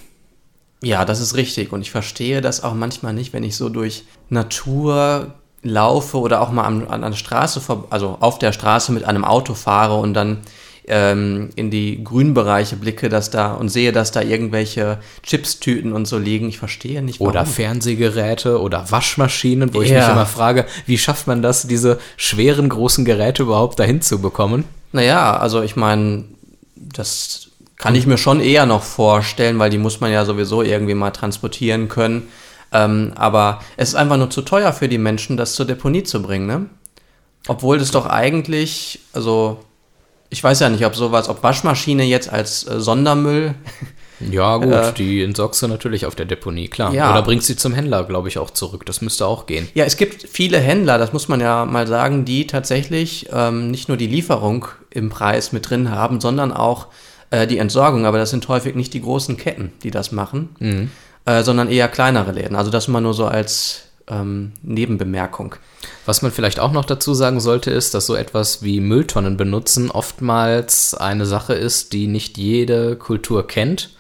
Ja, 0.83 1.05
das 1.05 1.21
ist 1.21 1.37
richtig. 1.37 1.73
Und 1.73 1.83
ich 1.83 1.93
verstehe 1.93 2.41
das 2.41 2.65
auch 2.65 2.75
manchmal 2.75 3.15
nicht, 3.15 3.33
wenn 3.33 3.45
ich 3.45 3.55
so 3.55 3.69
durch 3.69 4.03
Natur 4.31 5.37
laufe 5.63 6.19
oder 6.19 6.41
auch 6.41 6.51
mal 6.51 6.65
an, 6.65 6.87
an 6.87 7.03
der 7.03 7.13
Straße, 7.13 7.61
also 7.91 8.17
auf 8.21 8.39
der 8.39 8.53
Straße 8.53 8.93
mit 8.93 9.05
einem 9.05 9.25
Auto 9.25 9.55
fahre 9.55 9.97
und 9.97 10.15
dann 10.15 10.39
ähm, 10.89 11.51
in 11.55 11.71
die 11.71 12.03
Grünbereiche 12.03 12.77
blicke, 12.77 13.09
dass 13.09 13.31
da 13.31 13.53
und 13.53 13.69
sehe, 13.69 13.93
dass 13.93 14.11
da 14.11 14.23
irgendwelche 14.23 14.99
Chipstüten 15.23 15.93
und 15.93 16.07
so 16.07 16.19
liegen. 16.19 16.49
Ich 16.49 16.59
verstehe 16.59 17.03
nicht. 17.03 17.21
Warum. 17.21 17.31
Oder 17.31 17.47
Fernsehgeräte 17.47 18.61
oder 18.61 18.91
Waschmaschinen, 18.91 19.75
wo 19.75 19.83
ich 19.83 19.91
ja. 19.91 20.01
mich 20.01 20.09
immer 20.09 20.27
frage, 20.27 20.67
wie 20.87 20.99
schafft 20.99 21.27
man 21.27 21.43
das, 21.43 21.67
diese 21.67 21.99
schweren 22.17 22.69
großen 22.69 23.05
Geräte 23.05 23.43
überhaupt 23.43 23.79
dahin 23.79 24.01
zu 24.01 24.21
bekommen? 24.21 24.65
Naja, 24.93 25.37
also 25.37 25.63
ich 25.63 25.77
meine, 25.77 26.25
das 26.75 27.49
kann 27.77 27.95
ich 27.95 28.07
mir 28.07 28.19
schon 28.19 28.41
eher 28.41 28.67
noch 28.67 28.83
vorstellen, 28.83 29.59
weil 29.59 29.71
die 29.71 29.79
muss 29.79 30.01
man 30.01 30.11
ja 30.11 30.25
sowieso 30.25 30.63
irgendwie 30.63 30.95
mal 30.95 31.11
transportieren 31.11 31.89
können. 31.89 32.29
Ähm, 32.73 33.13
aber 33.17 33.61
es 33.77 33.91
ist 33.91 33.95
einfach 33.95 34.17
nur 34.17 34.31
zu 34.31 34.43
teuer 34.43 34.73
für 34.73 34.89
die 34.89 34.99
Menschen, 34.99 35.37
das 35.37 35.55
zur 35.55 35.67
Deponie 35.67 36.03
zu 36.03 36.23
bringen, 36.23 36.47
ne? 36.47 36.67
Obwohl 37.47 37.79
das 37.79 37.91
doch 37.91 38.07
eigentlich, 38.07 39.01
also 39.13 39.61
ich 40.31 40.45
weiß 40.45 40.61
ja 40.61 40.69
nicht, 40.69 40.85
ob 40.85 40.95
sowas, 40.95 41.29
ob 41.29 41.43
Waschmaschine 41.43 42.05
jetzt 42.05 42.31
als 42.31 42.67
äh, 42.67 42.81
Sondermüll. 42.81 43.55
Ja, 44.33 44.57
gut, 44.57 44.73
äh, 44.73 44.93
die 44.95 45.23
entsorgst 45.23 45.63
du 45.63 45.69
natürlich 45.69 46.05
auf 46.05 46.17
der 46.17 46.27
Deponie, 46.27 46.67
klar. 46.67 46.93
Ja. 46.93 47.13
Oder 47.13 47.23
bringst 47.23 47.47
sie 47.47 47.55
zum 47.55 47.73
Händler, 47.73 48.03
glaube 48.03 48.27
ich, 48.27 48.39
auch 48.39 48.51
zurück. 48.51 48.85
Das 48.85 49.01
müsste 49.01 49.25
auch 49.27 49.47
gehen. 49.47 49.69
Ja, 49.75 49.85
es 49.85 49.97
gibt 49.97 50.27
viele 50.29 50.59
Händler, 50.59 50.99
das 50.99 51.13
muss 51.13 51.29
man 51.29 51.39
ja 51.41 51.65
mal 51.67 51.87
sagen, 51.87 52.25
die 52.25 52.49
tatsächlich 52.49 53.29
ähm, 53.33 53.71
nicht 53.71 53.87
nur 53.87 53.97
die 53.97 54.09
Lieferung 54.09 54.67
im 54.91 55.09
Preis 55.09 55.53
mit 55.53 55.71
drin 55.71 55.93
haben, 55.93 56.21
sondern 56.21 56.53
auch 56.53 56.89
äh, 57.31 57.47
die 57.47 57.59
Entsorgung, 57.59 58.07
aber 58.07 58.19
das 58.19 58.31
sind 58.31 58.49
häufig 58.49 58.75
nicht 58.75 58.93
die 58.93 59.03
großen 59.03 59.37
Ketten, 59.37 59.73
die 59.85 59.93
das 59.93 60.11
machen, 60.11 60.49
äh, 61.29 61.43
sondern 61.43 61.69
eher 61.69 61.89
kleinere 61.89 62.33
Läden. 62.33 62.57
Also 62.57 62.71
das 62.71 62.89
mal 62.89 63.03
nur 63.03 63.13
so 63.13 63.27
als 63.27 63.83
ähm, 64.09 64.53
Nebenbemerkung. 64.63 65.57
Was 66.07 66.23
man 66.23 66.33
vielleicht 66.33 66.59
auch 66.59 66.73
noch 66.73 66.87
dazu 66.87 67.13
sagen 67.13 67.41
sollte, 67.41 67.71
ist, 67.71 67.93
dass 67.93 68.07
so 68.07 68.15
etwas 68.15 68.63
wie 68.63 68.81
Mülltonnen 68.81 69.37
benutzen 69.37 69.91
oftmals 69.91 70.95
eine 70.95 71.27
Sache 71.27 71.53
ist, 71.53 71.93
die 71.93 72.07
nicht 72.07 72.39
jede 72.39 72.97
Kultur 72.97 73.47
kennt. 73.47 73.91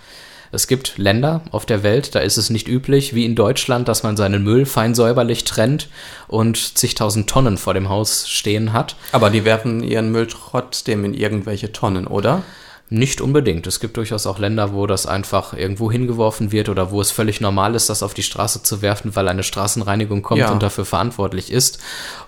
Es 0.50 0.66
gibt 0.66 0.96
Länder 0.96 1.42
auf 1.50 1.66
der 1.66 1.82
Welt, 1.82 2.14
da 2.14 2.20
ist 2.20 2.38
es 2.38 2.48
nicht 2.48 2.66
üblich, 2.66 3.14
wie 3.14 3.26
in 3.26 3.34
Deutschland, 3.34 3.86
dass 3.86 4.02
man 4.02 4.16
seinen 4.16 4.42
Müll 4.42 4.64
fein 4.64 4.94
säuberlich 4.94 5.44
trennt 5.44 5.88
und 6.26 6.78
zigtausend 6.78 7.28
Tonnen 7.28 7.58
vor 7.58 7.74
dem 7.74 7.90
Haus 7.90 8.26
stehen 8.26 8.72
hat. 8.72 8.96
Aber 9.12 9.28
die 9.28 9.44
werfen 9.44 9.82
ihren 9.82 10.10
Müll 10.10 10.26
trotzdem 10.26 11.04
in 11.04 11.12
irgendwelche 11.12 11.72
Tonnen, 11.72 12.06
oder? 12.06 12.42
Nicht 12.90 13.20
unbedingt. 13.20 13.66
Es 13.66 13.80
gibt 13.80 13.96
durchaus 13.98 14.26
auch 14.26 14.38
Länder, 14.38 14.72
wo 14.72 14.86
das 14.86 15.06
einfach 15.06 15.52
irgendwo 15.52 15.92
hingeworfen 15.92 16.52
wird 16.52 16.70
oder 16.70 16.90
wo 16.90 17.00
es 17.00 17.10
völlig 17.10 17.40
normal 17.40 17.74
ist, 17.74 17.90
das 17.90 18.02
auf 18.02 18.14
die 18.14 18.22
Straße 18.22 18.62
zu 18.62 18.80
werfen, 18.80 19.14
weil 19.14 19.28
eine 19.28 19.42
Straßenreinigung 19.42 20.22
kommt 20.22 20.40
Ja. 20.40 20.50
und 20.50 20.62
dafür 20.62 20.86
verantwortlich 20.86 21.52
ist. 21.52 21.78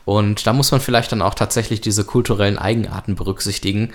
Und 0.05 0.47
da 0.47 0.52
muss 0.52 0.71
man 0.71 0.81
vielleicht 0.83 1.12
dann 1.12 1.23
auch 1.23 1.35
tatsächlich 1.35 1.81
diese 1.81 2.05
kulturellen 2.05 2.59
Eigenarten 2.59 3.14
berücksichtigen, 3.14 3.93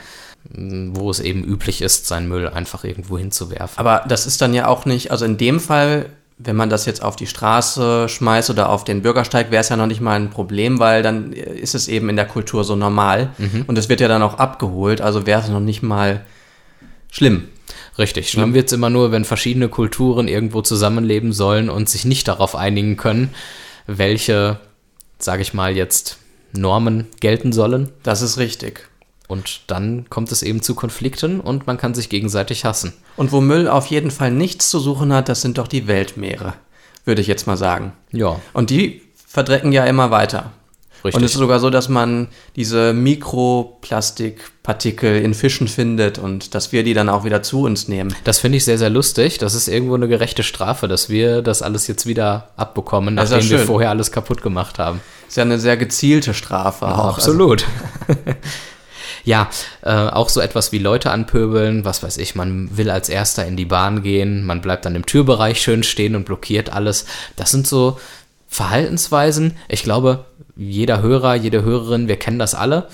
wo 0.50 1.10
es 1.12 1.20
eben 1.20 1.44
üblich 1.44 1.82
ist, 1.82 2.08
seinen 2.08 2.28
Müll 2.28 2.48
einfach 2.50 2.84
irgendwo 2.84 3.18
hinzuwerfen. 3.18 3.78
Aber 3.78 4.04
das 4.08 4.26
ist 4.26 4.42
dann 4.42 4.54
ja 4.54 4.68
auch 4.68 4.86
nicht, 4.86 5.12
also 5.12 5.26
in 5.26 5.38
dem 5.38 5.60
Fall, 5.60 6.08
wenn 6.38 6.56
man 6.56 6.70
das 6.70 6.86
jetzt 6.86 7.02
auf 7.04 7.16
die 7.16 7.28
Straße 7.28 8.10
schmeißt 8.10 8.50
oder 8.50 8.70
auf 8.70 8.84
den 8.84 9.02
Bürgersteig, 9.04 9.52
wäre 9.52 9.62
es 9.62 9.70
ja 9.70 9.78
noch 9.78 9.88
nicht 9.88 10.02
mal 10.02 10.16
ein 10.16 10.30
Problem, 10.32 10.80
weil 10.80 11.02
dann 11.04 11.32
ist 11.32 11.76
es 11.76 11.88
eben 11.88 12.10
in 12.10 12.16
der 12.16 12.26
Kultur 12.28 12.64
so 12.64 12.76
normal 12.76 13.30
und 13.68 13.78
es 13.78 13.88
wird 13.88 14.02
ja 14.02 14.08
dann 14.08 14.22
auch 14.24 14.40
abgeholt, 14.40 15.00
also 15.02 15.26
wäre 15.28 15.42
es 15.42 15.48
noch 15.48 15.60
nicht 15.62 15.82
mal 15.84 16.22
schlimm. 17.16 17.46
Richtig. 17.98 18.30
Schlimm 18.30 18.54
wird's 18.54 18.74
immer 18.74 18.90
nur, 18.90 19.12
wenn 19.12 19.24
verschiedene 19.24 19.70
Kulturen 19.70 20.28
irgendwo 20.28 20.62
zusammenleben 20.62 21.32
sollen 21.32 21.70
und 21.70 21.88
sich 21.90 22.04
nicht 22.04 22.28
darauf 22.28 22.56
einigen 22.56 22.98
können, 22.98 23.34
welche, 23.88 24.60
sage 25.18 25.42
ich 25.42 25.54
mal, 25.54 25.76
jetzt 25.76 26.18
Normen 26.52 27.08
gelten 27.22 27.54
sollen. 27.54 27.92
Das 28.04 28.22
ist 28.22 28.38
richtig. 28.38 28.90
Und 29.28 29.62
dann 29.68 30.10
kommt 30.10 30.32
es 30.32 30.44
eben 30.44 30.62
zu 30.62 30.76
Konflikten 30.76 31.40
und 31.40 31.68
man 31.68 31.78
kann 31.78 31.94
sich 31.94 32.10
gegenseitig 32.10 32.66
hassen. 32.66 32.94
Und 33.16 33.32
wo 33.32 33.42
Müll 33.42 33.68
auf 33.68 33.88
jeden 33.88 34.12
Fall 34.12 34.32
nichts 34.32 34.70
zu 34.70 34.80
suchen 34.80 35.14
hat, 35.14 35.30
das 35.30 35.42
sind 35.42 35.58
doch 35.58 35.68
die 35.68 35.88
Weltmeere, 35.88 36.54
würde 37.06 37.22
ich 37.22 37.28
jetzt 37.28 37.48
mal 37.48 37.58
sagen. 37.58 37.94
Ja, 38.12 38.40
Und 38.54 38.70
die 38.70 39.02
verdrecken 39.26 39.72
ja 39.72 39.86
immer 39.86 40.12
weiter. 40.12 40.52
Richtig. 41.06 41.18
Und 41.18 41.24
es 41.24 41.32
ist 41.32 41.38
sogar 41.38 41.60
so, 41.60 41.70
dass 41.70 41.90
man 41.90 42.28
diese 42.56 42.94
Mikroplastikpartikel 42.94 45.22
in 45.22 45.34
Fischen 45.34 45.68
findet 45.68 46.18
und 46.18 46.56
dass 46.56 46.72
wir 46.72 46.84
die 46.84 46.94
dann 46.94 47.10
auch 47.10 47.24
wieder 47.24 47.44
zu 47.44 47.64
uns 47.64 47.88
nehmen. 47.88 48.16
das 48.24 48.40
finde 48.40 48.58
ich 48.58 48.66
sehr, 48.66 48.78
sehr 48.78 48.90
lustig. 48.90 49.38
Das 49.38 49.56
ist 49.56 49.68
irgendwo 49.68 49.96
eine 49.96 50.08
gerechte 50.08 50.44
Strafe, 50.44 50.88
dass 50.88 51.10
wir 51.10 51.42
das 51.42 51.62
alles 51.62 51.88
jetzt 51.88 52.06
wieder 52.06 52.50
abbekommen, 52.58 53.18
ist 53.18 53.32
ja 53.32 53.38
nachdem 53.38 53.52
wir 53.52 53.60
vorher 53.60 53.90
alles 53.92 54.12
kaputt 54.12 54.42
gemacht 54.42 54.80
haben. 54.80 55.02
Ist 55.28 55.38
ja 55.38 55.44
eine 55.44 55.60
sehr 55.60 55.78
gezielte 55.78 56.34
Strafe 56.34 56.88
auch. 56.88 57.18
Absolut. 57.18 57.66
ja, 59.24 59.50
äh, 59.82 59.92
auch 59.92 60.30
so 60.30 60.40
etwas 60.40 60.72
wie 60.72 60.80
Leute 60.80 61.12
anpöbeln, 61.12 61.86
was 61.86 62.04
weiß 62.04 62.18
ich, 62.18 62.36
man 62.36 62.78
will 62.78 62.90
als 62.90 63.10
Erster 63.10 63.46
in 63.46 63.58
die 63.58 63.66
Bahn 63.66 64.04
gehen, 64.04 64.46
man 64.46 64.62
bleibt 64.62 64.86
dann 64.86 64.96
im 64.96 65.06
Türbereich 65.06 65.62
schön 65.62 65.84
stehen 65.84 66.16
und 66.16 66.26
blockiert 66.26 66.72
alles. 66.72 67.06
Das 67.36 67.52
sind 67.52 67.68
so 67.68 68.00
Verhaltensweisen. 68.48 69.58
Ich 69.68 69.84
glaube, 69.84 70.26
jeder 70.56 71.02
Hörer, 71.02 71.36
jede 71.36 71.64
Hörerin, 71.64 72.08
wir 72.08 72.18
kennen 72.18 72.40
das 72.40 72.56
alle. 72.56 72.88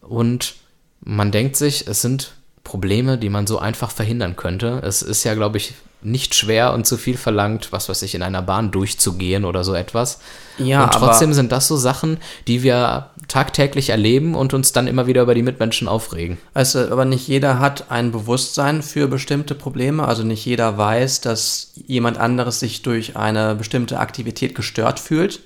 Und 0.00 0.54
man 1.00 1.32
denkt 1.32 1.56
sich, 1.56 1.86
es 1.86 2.02
sind 2.02 2.32
Probleme, 2.62 3.18
die 3.18 3.28
man 3.28 3.46
so 3.46 3.58
einfach 3.58 3.90
verhindern 3.90 4.36
könnte. 4.36 4.80
Es 4.82 5.02
ist 5.02 5.24
ja, 5.24 5.34
glaube 5.34 5.58
ich, 5.58 5.74
nicht 6.04 6.34
schwer 6.34 6.74
und 6.74 6.86
zu 6.86 6.98
viel 6.98 7.16
verlangt, 7.16 7.72
was 7.72 7.88
weiß 7.88 8.02
ich, 8.02 8.14
in 8.14 8.22
einer 8.22 8.42
Bahn 8.42 8.70
durchzugehen 8.70 9.44
oder 9.44 9.64
so 9.64 9.74
etwas. 9.74 10.20
Ja, 10.58 10.84
und 10.84 10.92
trotzdem 10.92 11.32
sind 11.32 11.50
das 11.50 11.66
so 11.66 11.76
Sachen, 11.76 12.18
die 12.46 12.62
wir 12.62 13.10
tagtäglich 13.28 13.90
erleben 13.90 14.34
und 14.34 14.54
uns 14.54 14.72
dann 14.72 14.86
immer 14.86 15.06
wieder 15.06 15.22
über 15.22 15.34
die 15.34 15.42
Mitmenschen 15.42 15.88
aufregen. 15.88 16.38
Du, 16.74 16.92
aber 16.92 17.04
nicht 17.04 17.28
jeder 17.28 17.58
hat 17.58 17.90
ein 17.90 18.12
Bewusstsein 18.12 18.82
für 18.82 19.08
bestimmte 19.08 19.54
Probleme. 19.54 20.06
Also 20.06 20.22
nicht 20.22 20.44
jeder 20.44 20.78
weiß, 20.78 21.20
dass 21.20 21.72
jemand 21.86 22.18
anderes 22.18 22.60
sich 22.60 22.82
durch 22.82 23.16
eine 23.16 23.54
bestimmte 23.54 23.98
Aktivität 23.98 24.54
gestört 24.54 25.00
fühlt. 25.00 25.40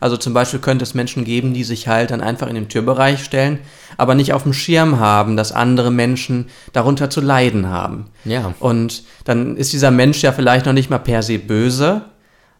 Also 0.00 0.16
zum 0.16 0.34
Beispiel 0.34 0.60
könnte 0.60 0.82
es 0.82 0.94
Menschen 0.94 1.24
geben, 1.24 1.54
die 1.54 1.64
sich 1.64 1.88
halt 1.88 2.10
dann 2.10 2.20
einfach 2.20 2.48
in 2.48 2.54
den 2.54 2.68
Türbereich 2.68 3.22
stellen, 3.24 3.58
aber 3.96 4.14
nicht 4.14 4.32
auf 4.32 4.42
dem 4.42 4.52
Schirm 4.52 4.98
haben, 4.98 5.36
dass 5.36 5.52
andere 5.52 5.90
Menschen 5.90 6.46
darunter 6.72 7.10
zu 7.10 7.20
leiden 7.20 7.68
haben. 7.68 8.06
Ja. 8.24 8.54
Und 8.60 9.04
dann 9.24 9.56
ist 9.56 9.72
dieser 9.72 9.90
Mensch 9.90 10.22
ja 10.22 10.32
vielleicht 10.32 10.66
noch 10.66 10.72
nicht 10.72 10.90
mal 10.90 10.98
per 10.98 11.22
se 11.22 11.38
böse, 11.38 12.02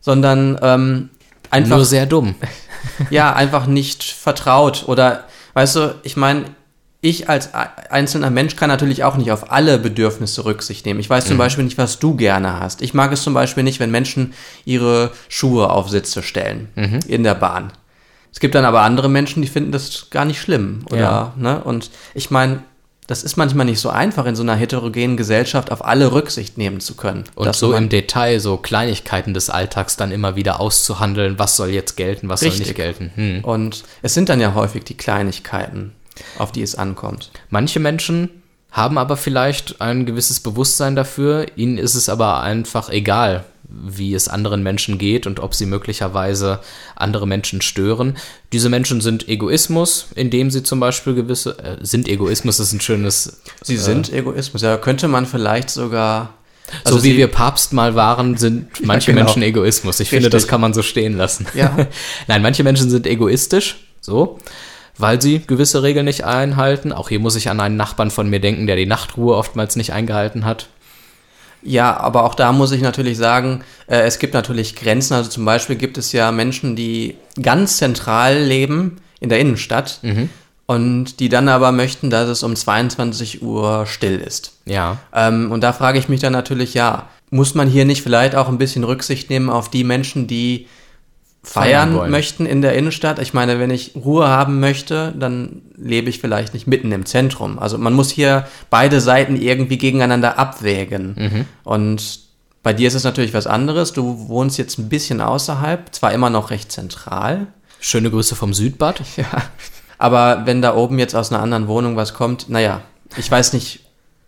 sondern 0.01 0.59
ähm, 0.61 1.11
einfach 1.51 1.77
Nur 1.77 1.85
sehr 1.85 2.07
dumm. 2.07 2.35
ja, 3.11 3.33
einfach 3.33 3.67
nicht 3.67 4.03
vertraut. 4.05 4.85
Oder, 4.87 5.25
weißt 5.55 5.77
du, 5.77 5.95
ich 6.03 6.17
meine, 6.17 6.45
ich 7.01 7.29
als 7.29 7.51
einzelner 7.55 8.31
Mensch 8.31 8.57
kann 8.57 8.69
natürlich 8.71 9.05
auch 9.05 9.17
nicht 9.17 9.31
auf 9.31 9.53
alle 9.53 9.79
Bedürfnisse 9.79 10.45
Rücksicht 10.47 10.87
nehmen. 10.87 11.01
Ich 11.01 11.11
weiß 11.11 11.27
zum 11.27 11.37
Beispiel 11.37 11.65
nicht, 11.65 11.77
was 11.77 11.99
du 11.99 12.17
gerne 12.17 12.59
hast. 12.61 12.81
Ich 12.81 12.95
mag 12.95 13.13
es 13.13 13.23
zum 13.23 13.35
Beispiel 13.35 13.63
nicht, 13.63 13.79
wenn 13.79 13.91
Menschen 13.91 14.33
ihre 14.65 15.11
Schuhe 15.29 15.69
auf 15.69 15.91
Sitze 15.91 16.23
stellen 16.23 16.69
in 17.07 17.23
der 17.23 17.35
Bahn. 17.35 17.73
Es 18.33 18.41
gibt 18.41 18.55
dann 18.55 18.65
aber 18.65 18.81
andere 18.81 19.11
Menschen, 19.11 19.43
die 19.43 19.49
finden 19.49 19.71
das 19.71 20.09
gar 20.11 20.25
nicht 20.25 20.41
schlimm. 20.41 20.87
Oder, 20.91 20.99
Ja. 20.99 21.33
ne? 21.37 21.63
Und 21.63 21.91
ich 22.15 22.31
meine, 22.31 22.61
das 23.07 23.23
ist 23.23 23.37
manchmal 23.37 23.67
nicht 23.67 23.81
so 23.81 23.91
einfach, 23.91 24.25
in 24.25 24.35
so 24.35 24.43
einer 24.43 24.55
heterogenen 24.55 25.17
Gesellschaft 25.17 25.71
auf 25.71 25.85
alle 25.85 26.13
Rücksicht 26.13 26.57
nehmen 26.57 26.81
zu 26.81 26.95
können. 26.95 27.25
Und 27.35 27.55
so 27.55 27.75
im 27.75 27.89
Detail 27.89 28.41
so 28.41 28.57
Kleinigkeiten 28.57 29.35
des 29.35 29.51
Alltags 29.51 29.97
dann 29.97 30.11
immer 30.11 30.37
wieder 30.37 30.61
auszuhandeln, 30.61 31.39
was 31.39 31.57
soll 31.57 31.69
jetzt 31.69 31.97
gelten, 31.97 32.29
was 32.29 32.41
soll 32.41 32.51
Richtig. 32.51 32.69
nicht 32.69 32.77
gelten. 32.77 33.13
Hm. 33.15 33.45
Und 33.45 33.85
es 34.03 34.15
sind 34.15 34.29
dann 34.31 34.41
ja 34.41 34.55
häufig 34.55 34.85
die 34.85 34.97
Kleinigkeiten, 34.97 35.93
auf 36.39 36.51
die 36.51 36.63
es 36.63 36.75
ankommt. 36.75 37.31
Manche 37.51 37.79
Menschen 37.79 38.31
haben 38.71 38.97
aber 38.97 39.17
vielleicht 39.17 39.81
ein 39.81 40.07
gewisses 40.07 40.41
Bewusstsein 40.41 40.97
dafür, 40.97 41.47
ihnen 41.57 41.79
ist 41.79 41.95
es 41.95 42.09
aber 42.09 42.41
einfach 42.41 42.89
egal, 42.89 43.45
wie 43.83 44.15
es 44.15 44.29
anderen 44.29 44.63
Menschen 44.63 44.99
geht 44.99 45.27
und 45.27 45.41
ob 45.41 45.55
sie 45.55 45.67
möglicherweise 45.67 46.61
andere 46.97 47.27
Menschen 47.27 47.61
stören. 47.61 48.17
Diese 48.53 48.69
Menschen 48.69 49.01
sind 49.01 49.29
Egoismus, 49.29 50.09
indem 50.15 50.51
sie 50.51 50.63
zum 50.63 50.81
Beispiel 50.81 51.15
gewisse, 51.15 51.59
äh, 51.59 51.77
sind 51.81 52.09
Egoismus 52.09 52.61
ist 52.61 52.73
ein 52.73 52.81
schönes, 52.81 53.41
Sie 53.63 53.77
sind 53.77 54.13
Egoismus. 54.13 54.63
Ja, 54.63 54.77
könnte 54.77 55.09
man 55.09 55.27
vielleicht 55.27 55.71
sogar. 55.71 56.35
so 56.85 57.03
wie 57.03 57.17
wir 57.17 57.29
Papst 57.29 57.73
mal 57.73 57.95
waren, 57.95 58.37
sind 58.37 58.69
manche 58.85 59.13
genau. 59.13 59.25
Menschen 59.25 59.43
Egoismus. 59.43 60.01
Ich 60.01 60.09
finde, 60.09 60.27
Richtig. 60.27 60.43
das 60.43 60.49
kann 60.49 60.61
man 60.61 60.75
so 60.75 60.83
stehen 60.83 61.17
lassen. 61.17 61.47
Ja. 61.55 61.77
Nein, 62.29 62.43
manche 62.43 62.65
Menschen 62.65 62.91
sind 62.91 63.07
egoistisch, 63.07 63.77
so, 64.01 64.39
weil 64.97 65.21
sie 65.21 65.41
gewisse 65.47 65.83
Regeln 65.83 66.05
nicht 66.05 66.25
einhalten. 66.25 66.93
Auch 66.93 67.09
hier 67.09 67.21
muss 67.21 67.37
ich 67.37 67.51
an 67.51 67.61
einen 67.61 67.77
Nachbarn 67.77 68.11
von 68.11 68.31
mir 68.31 68.41
denken, 68.41 68.67
der 68.67 68.77
die 68.77 68.87
Nachtruhe 68.87 69.37
oftmals 69.37 69.77
nicht 69.77 69.93
eingehalten 69.93 70.45
hat. 70.45 70.69
Ja, 71.65 71.97
aber 71.97 72.25
auch 72.25 72.35
da 72.35 72.53
muss 72.53 72.73
ich 72.73 72.83
natürlich 72.83 73.17
sagen, 73.17 73.63
äh, 73.87 74.01
es 74.01 74.19
gibt 74.19 74.35
natürlich 74.35 74.77
Grenzen. 74.77 75.15
Also 75.15 75.31
zum 75.31 75.45
Beispiel 75.45 75.77
gibt 75.77 75.99
es 75.99 76.13
ja 76.13 76.31
Menschen, 76.31 76.77
die 76.77 77.17
ganz 77.41 77.79
zentral 77.79 78.39
leben 78.39 78.99
in 79.21 79.31
der 79.31 79.41
Innenstadt 79.41 80.01
und 80.67 81.21
die 81.21 81.29
dann 81.29 81.49
aber 81.49 81.73
möchten, 81.73 82.11
dass 82.11 82.29
es 82.29 82.43
um 82.43 82.55
22 82.55 83.43
Uhr 83.43 83.87
still 83.87 84.19
ist. 84.19 84.53
Ja. 84.67 84.99
Ähm, 85.15 85.51
und 85.51 85.63
da 85.63 85.73
frage 85.73 85.99
ich 85.99 86.09
mich 86.09 86.21
dann 86.21 86.33
natürlich, 86.33 86.75
ja, 86.75 87.09
muss 87.31 87.55
man 87.55 87.69
hier 87.69 87.85
nicht 87.85 88.03
vielleicht 88.03 88.35
auch 88.35 88.49
ein 88.49 88.59
bisschen 88.59 88.85
Rücksicht 88.85 89.31
nehmen 89.31 89.51
auf 89.51 89.71
die 89.71 89.85
Menschen, 89.85 90.27
die 90.27 90.67
Feiern 91.45 91.95
feiern 91.95 92.11
möchten 92.11 92.47
in 92.47 92.63
der 92.63 92.75
Innenstadt? 92.75 93.19
Ich 93.19 93.35
meine, 93.35 93.59
wenn 93.59 93.71
ich 93.71 93.93
Ruhe 93.95 94.27
haben 94.27 94.61
möchte, 94.61 95.15
dann 95.17 95.63
lebe 95.77 96.09
ich 96.09 96.19
vielleicht 96.19 96.55
nicht 96.55 96.67
mitten 96.67 96.91
im 96.91 97.07
Zentrum. 97.07 97.59
Also 97.59 97.79
man 97.79 97.93
muss 97.93 98.11
hier 98.11 98.47
beide 98.71 99.01
Seiten 99.01 99.37
irgendwie 99.37 99.79
gegeneinander 99.79 100.39
abwägen. 100.39 101.15
Mhm. 101.17 101.45
Und 101.63 102.21
bei 102.63 102.73
dir 102.73 102.89
ist 102.89 102.95
es 102.95 103.05
natürlich 103.05 103.35
was 103.35 103.47
anderes. 103.47 103.93
Du 103.93 104.29
wohnst 104.29 104.59
jetzt 104.59 104.79
ein 104.79 104.89
bisschen 104.89 105.21
außerhalb, 105.21 105.95
zwar 105.95 106.13
immer 106.13 106.31
noch 106.31 106.51
recht 106.51 106.73
zentral, 106.73 107.49
Schöne 107.87 108.11
Grüße 108.11 108.35
vom 108.35 108.55
Südbad. 108.55 109.03
ja. 109.17 109.27
Aber 109.99 110.47
wenn 110.47 110.63
da 110.63 110.75
oben 110.75 110.99
jetzt 110.99 111.15
aus 111.15 111.31
einer 111.31 111.43
anderen 111.43 111.69
Wohnung 111.69 111.97
was 111.97 112.15
kommt, 112.15 112.49
naja, 112.49 112.81
ich 113.19 113.31
weiß 113.31 113.53
nicht, 113.53 113.81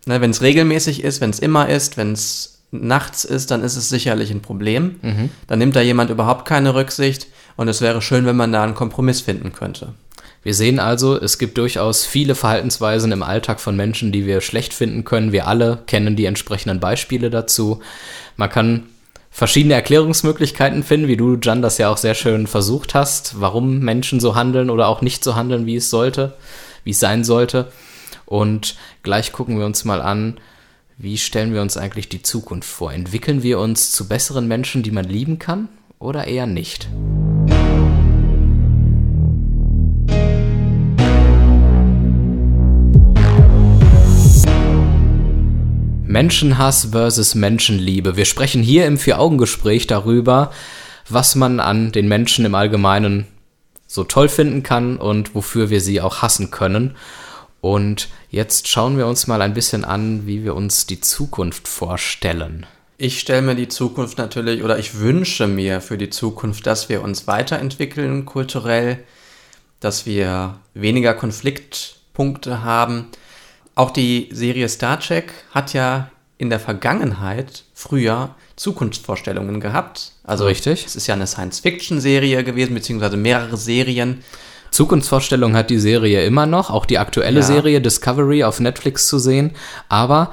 ne, 0.05 0.21
wenn 0.21 0.29
es 0.29 0.43
regelmäßig 0.43 1.03
ist, 1.03 1.21
wenn 1.21 1.31
es 1.31 1.39
immer 1.39 1.67
ist, 1.67 1.97
wenn 1.97 2.13
es 2.13 2.56
nachts 2.71 3.23
ist, 3.23 3.51
dann 3.51 3.63
ist 3.63 3.75
es 3.77 3.89
sicherlich 3.89 4.31
ein 4.31 4.41
Problem. 4.41 4.95
Dann 5.47 5.59
nimmt 5.59 5.75
da 5.75 5.81
jemand 5.81 6.09
überhaupt 6.09 6.45
keine 6.45 6.75
Rücksicht 6.75 7.27
und 7.55 7.67
es 7.67 7.81
wäre 7.81 8.01
schön, 8.01 8.25
wenn 8.25 8.35
man 8.35 8.51
da 8.51 8.63
einen 8.63 8.75
Kompromiss 8.75 9.21
finden 9.21 9.53
könnte. 9.53 9.93
Wir 10.43 10.53
sehen 10.53 10.79
also, 10.79 11.19
es 11.19 11.39
gibt 11.39 11.57
durchaus 11.57 12.05
viele 12.05 12.33
Verhaltensweisen 12.35 13.11
im 13.11 13.23
Alltag 13.23 13.59
von 13.59 13.75
Menschen, 13.75 14.11
die 14.11 14.25
wir 14.25 14.39
schlecht 14.39 14.73
finden 14.73 15.03
können. 15.03 15.31
Wir 15.31 15.47
alle 15.47 15.79
kennen 15.87 16.15
die 16.15 16.25
entsprechenden 16.25 16.79
Beispiele 16.79 17.29
dazu. 17.29 17.81
Man 18.37 18.49
kann 18.49 18.83
verschiedene 19.29 19.73
Erklärungsmöglichkeiten 19.73 20.83
finden, 20.83 21.07
wie 21.09 21.17
du, 21.17 21.37
Jan, 21.41 21.61
das 21.61 21.77
ja 21.79 21.89
auch 21.89 21.97
sehr 21.97 22.15
schön 22.15 22.47
versucht 22.47 22.95
hast, 22.95 23.41
warum 23.41 23.79
Menschen 23.79 24.19
so 24.19 24.35
handeln 24.35 24.69
oder 24.69 24.87
auch 24.87 25.01
nicht 25.01 25.23
so 25.23 25.35
handeln, 25.35 25.65
wie 25.65 25.75
es 25.75 25.89
sollte, 25.89 26.33
wie 26.83 26.91
es 26.91 26.99
sein 26.99 27.23
sollte. 27.23 27.71
Und 28.25 28.75
gleich 29.03 29.33
gucken 29.33 29.57
wir 29.57 29.65
uns 29.65 29.85
mal 29.85 30.01
an, 30.01 30.37
Wie 30.99 31.19
stellen 31.19 31.53
wir 31.53 31.61
uns 31.61 31.77
eigentlich 31.77 32.09
die 32.09 32.23
Zukunft 32.23 32.67
vor? 32.67 32.91
Entwickeln 32.91 33.43
wir 33.43 33.59
uns 33.59 33.91
zu 33.91 34.07
besseren 34.07 34.47
Menschen, 34.47 34.81
die 34.81 34.89
man 34.89 35.05
lieben 35.05 35.37
kann, 35.37 35.69
oder 35.99 36.25
eher 36.25 36.47
nicht? 36.47 36.89
Menschenhass 46.03 46.85
versus 46.85 47.35
Menschenliebe. 47.35 48.17
Wir 48.17 48.25
sprechen 48.25 48.63
hier 48.63 48.87
im 48.87 48.97
Vier-Augen-Gespräch 48.97 49.85
darüber, 49.85 50.51
was 51.07 51.35
man 51.35 51.59
an 51.59 51.91
den 51.91 52.07
Menschen 52.07 52.43
im 52.43 52.55
Allgemeinen 52.55 53.27
so 53.85 54.03
toll 54.03 54.29
finden 54.29 54.63
kann 54.63 54.97
und 54.97 55.35
wofür 55.35 55.69
wir 55.69 55.79
sie 55.79 56.01
auch 56.01 56.23
hassen 56.23 56.49
können. 56.49 56.95
Und 57.61 58.09
jetzt 58.29 58.67
schauen 58.67 58.97
wir 58.97 59.07
uns 59.07 59.27
mal 59.27 59.41
ein 59.41 59.53
bisschen 59.53 59.83
an, 59.83 60.27
wie 60.27 60.43
wir 60.43 60.55
uns 60.55 60.85
die 60.85 61.01
Zukunft 61.01 61.67
vorstellen. 61.67 62.65
Ich 62.99 63.19
stelle 63.19 63.41
mir 63.41 63.55
die 63.55 63.67
Zukunft 63.67 64.17
natürlich 64.17 64.63
oder 64.63 64.79
ich 64.79 64.99
wünsche 64.99 65.47
mir 65.47 65.81
für 65.81 65.97
die 65.97 66.09
Zukunft, 66.09 66.65
dass 66.65 66.89
wir 66.89 67.03
uns 67.03 67.27
weiterentwickeln 67.27 68.25
kulturell, 68.25 69.03
dass 69.79 70.05
wir 70.05 70.59
weniger 70.73 71.13
Konfliktpunkte 71.13 72.63
haben. 72.63 73.07
Auch 73.75 73.91
die 73.91 74.29
Serie 74.31 74.67
Star 74.69 74.99
Trek 74.99 75.31
hat 75.51 75.73
ja 75.73 76.09
in 76.39 76.49
der 76.49 76.59
Vergangenheit 76.59 77.63
früher 77.73 78.35
Zukunftsvorstellungen 78.55 79.59
gehabt. 79.59 80.13
Also 80.23 80.45
richtig. 80.45 80.85
Es 80.85 80.95
ist 80.95 81.07
ja 81.07 81.13
eine 81.13 81.27
Science-Fiction-Serie 81.27 82.43
gewesen, 82.43 82.73
beziehungsweise 82.73 83.17
mehrere 83.17 83.57
Serien. 83.57 84.23
Zukunftsvorstellung 84.77 85.55
hat 85.55 85.71
die 85.71 85.79
Serie 85.79 86.23
immer 86.23 86.45
noch, 86.45 86.69
auch 86.69 86.85
die 86.85 86.99
aktuelle 86.99 87.39
ja. 87.39 87.45
Serie 87.45 87.81
Discovery 87.81 88.43
auf 88.43 88.59
Netflix 88.59 89.07
zu 89.07 89.17
sehen. 89.17 89.53
Aber 89.89 90.31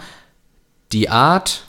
die 0.92 1.08
Art 1.08 1.64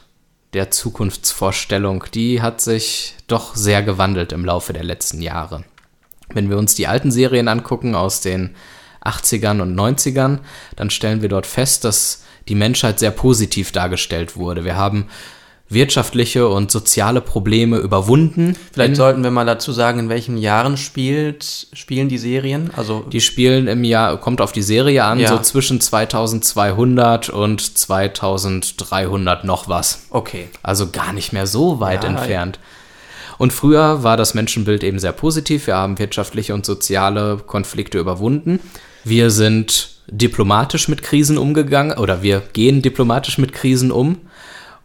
der 0.51 0.71
Zukunftsvorstellung, 0.71 2.03
die 2.13 2.41
hat 2.41 2.59
sich 2.59 3.15
doch 3.27 3.55
sehr 3.55 3.81
gewandelt 3.81 4.33
im 4.33 4.43
Laufe 4.43 4.73
der 4.73 4.83
letzten 4.83 5.21
Jahre. 5.21 5.63
Wenn 6.33 6.49
wir 6.49 6.57
uns 6.57 6.75
die 6.75 6.87
alten 6.87 7.11
Serien 7.11 7.47
angucken 7.47 7.95
aus 7.95 8.19
den 8.19 8.55
80ern 9.05 9.61
und 9.61 9.73
90ern, 9.73 10.39
dann 10.75 10.89
stellen 10.89 11.21
wir 11.21 11.29
dort 11.29 11.45
fest, 11.45 11.85
dass 11.85 12.25
die 12.49 12.55
Menschheit 12.55 12.99
sehr 12.99 13.11
positiv 13.11 13.71
dargestellt 13.71 14.35
wurde. 14.35 14.65
Wir 14.65 14.75
haben 14.75 15.07
wirtschaftliche 15.67 16.47
und 16.47 16.69
soziale 16.69 17.21
Probleme 17.21 17.77
überwunden. 17.77 18.55
Vielleicht 18.71 18.95
sollten 18.95 19.23
wir 19.23 19.31
mal 19.31 19.45
dazu 19.45 19.71
sagen, 19.71 19.99
in 19.99 20.09
welchen 20.09 20.37
Jahren 20.37 20.77
spielt, 20.77 21.67
spielen 21.73 22.07
die 22.07 22.19
Serien? 22.19 22.69
Also 22.75 23.01
die 23.11 23.21
spielen 23.21 23.67
im 23.67 23.83
Jahr, 23.83 24.17
kommt 24.19 24.41
auf 24.41 24.51
die 24.51 24.61
Serie 24.61 25.03
an, 25.03 25.19
ja. 25.19 25.29
so 25.29 25.39
zwischen 25.39 25.81
2200 25.81 27.29
und 27.29 27.77
2300 27.77 29.43
noch 29.43 29.67
was. 29.67 30.03
Okay. 30.11 30.49
Also 30.61 30.91
gar 30.91 31.13
nicht 31.13 31.33
mehr 31.33 31.47
so 31.47 31.79
weit 31.79 32.03
ja, 32.03 32.09
entfernt. 32.11 32.59
Und 33.37 33.51
früher 33.51 34.03
war 34.03 34.17
das 34.17 34.33
Menschenbild 34.33 34.83
eben 34.83 34.99
sehr 34.99 35.11
positiv. 35.11 35.67
Wir 35.67 35.75
haben 35.75 35.99
wirtschaftliche 35.99 36.53
und 36.53 36.65
soziale 36.65 37.37
Konflikte 37.37 37.97
überwunden. 37.97 38.59
Wir 39.03 39.29
sind 39.29 39.89
diplomatisch 40.07 40.87
mit 40.87 41.01
Krisen 41.01 41.37
umgegangen 41.37 41.97
oder 41.97 42.21
wir 42.21 42.41
gehen 42.53 42.81
diplomatisch 42.81 43.37
mit 43.37 43.51
Krisen 43.51 43.91
um. 43.91 44.19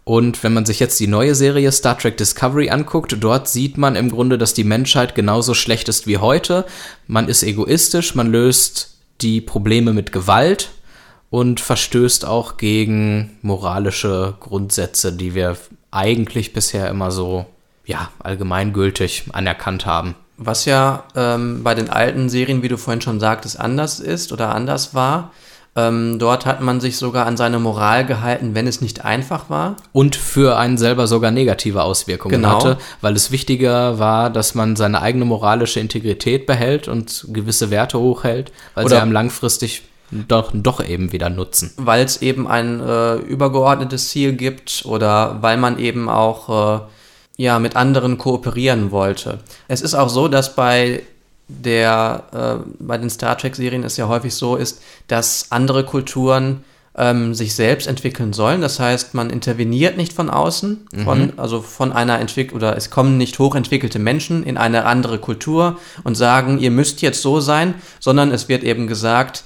Und 0.04 0.42
wenn 0.42 0.54
man 0.54 0.66
sich 0.66 0.80
jetzt 0.80 0.98
die 0.98 1.06
neue 1.06 1.34
Serie 1.34 1.70
Star 1.72 1.98
Trek 1.98 2.16
Discovery 2.16 2.70
anguckt, 2.70 3.16
dort 3.20 3.48
sieht 3.48 3.78
man 3.78 3.96
im 3.96 4.10
Grunde, 4.10 4.38
dass 4.38 4.54
die 4.54 4.64
Menschheit 4.64 5.14
genauso 5.14 5.54
schlecht 5.54 5.88
ist 5.88 6.06
wie 6.06 6.18
heute. 6.18 6.64
Man 7.06 7.28
ist 7.28 7.42
egoistisch, 7.42 8.14
man 8.14 8.30
löst 8.30 8.96
die 9.20 9.40
Probleme 9.40 9.92
mit 9.92 10.12
Gewalt 10.12 10.70
und 11.28 11.60
verstößt 11.60 12.24
auch 12.24 12.56
gegen 12.56 13.38
moralische 13.42 14.34
Grundsätze, 14.40 15.12
die 15.12 15.34
wir 15.34 15.56
eigentlich 15.90 16.52
bisher 16.52 16.88
immer 16.88 17.10
so 17.10 17.46
ja, 17.84 18.10
allgemeingültig 18.18 19.24
anerkannt 19.32 19.86
haben. 19.86 20.14
Was 20.36 20.64
ja 20.64 21.04
ähm, 21.14 21.62
bei 21.62 21.74
den 21.74 21.90
alten 21.90 22.30
Serien, 22.30 22.62
wie 22.62 22.68
du 22.68 22.78
vorhin 22.78 23.02
schon 23.02 23.20
sagtest, 23.20 23.60
anders 23.60 24.00
ist 24.00 24.32
oder 24.32 24.54
anders 24.54 24.94
war. 24.94 25.32
Ähm, 25.76 26.18
dort 26.18 26.46
hat 26.46 26.60
man 26.60 26.80
sich 26.80 26.96
sogar 26.96 27.26
an 27.26 27.36
seine 27.36 27.60
Moral 27.60 28.04
gehalten, 28.04 28.54
wenn 28.54 28.66
es 28.66 28.80
nicht 28.80 29.04
einfach 29.04 29.50
war. 29.50 29.76
Und 29.92 30.16
für 30.16 30.56
einen 30.56 30.78
selber 30.78 31.06
sogar 31.06 31.30
negative 31.30 31.82
Auswirkungen 31.82 32.42
genau. 32.42 32.56
hatte, 32.56 32.78
weil 33.00 33.14
es 33.14 33.30
wichtiger 33.30 33.98
war, 33.98 34.30
dass 34.30 34.54
man 34.54 34.74
seine 34.74 35.00
eigene 35.00 35.24
moralische 35.24 35.78
Integrität 35.78 36.46
behält 36.46 36.88
und 36.88 37.26
gewisse 37.28 37.70
Werte 37.70 38.00
hochhält, 38.00 38.50
weil 38.74 38.86
oder 38.86 38.96
sie 38.96 39.02
einem 39.02 39.12
langfristig 39.12 39.82
doch, 40.10 40.50
doch 40.52 40.84
eben 40.84 41.12
wieder 41.12 41.30
nutzen. 41.30 41.72
Weil 41.76 42.04
es 42.04 42.20
eben 42.20 42.48
ein 42.48 42.80
äh, 42.80 43.14
übergeordnetes 43.16 44.08
Ziel 44.08 44.32
gibt 44.32 44.82
oder 44.84 45.38
weil 45.40 45.56
man 45.56 45.78
eben 45.78 46.08
auch 46.08 46.80
äh, 46.80 46.80
ja, 47.36 47.58
mit 47.58 47.76
anderen 47.76 48.18
kooperieren 48.18 48.90
wollte. 48.90 49.38
Es 49.68 49.82
ist 49.82 49.94
auch 49.94 50.08
so, 50.08 50.28
dass 50.28 50.56
bei 50.56 51.02
der, 51.64 52.24
äh, 52.32 52.72
bei 52.78 52.98
den 52.98 53.10
Star 53.10 53.36
Trek-Serien 53.36 53.84
es 53.84 53.96
ja 53.96 54.08
häufig 54.08 54.34
so 54.34 54.56
ist, 54.56 54.82
dass 55.08 55.46
andere 55.50 55.84
Kulturen 55.84 56.64
ähm, 56.96 57.34
sich 57.34 57.54
selbst 57.54 57.86
entwickeln 57.86 58.32
sollen. 58.32 58.60
Das 58.60 58.80
heißt, 58.80 59.14
man 59.14 59.30
interveniert 59.30 59.96
nicht 59.96 60.12
von 60.12 60.28
außen, 60.28 60.86
von, 61.04 61.20
mhm. 61.20 61.32
also 61.36 61.60
von 61.62 61.92
einer 61.92 62.18
Entwicklung, 62.18 62.58
oder 62.58 62.76
es 62.76 62.90
kommen 62.90 63.16
nicht 63.16 63.38
hochentwickelte 63.38 63.98
Menschen 63.98 64.42
in 64.42 64.56
eine 64.56 64.84
andere 64.84 65.18
Kultur 65.18 65.78
und 66.04 66.16
sagen, 66.16 66.58
ihr 66.58 66.70
müsst 66.70 67.00
jetzt 67.02 67.22
so 67.22 67.40
sein, 67.40 67.74
sondern 68.00 68.32
es 68.32 68.48
wird 68.48 68.64
eben 68.64 68.86
gesagt, 68.86 69.44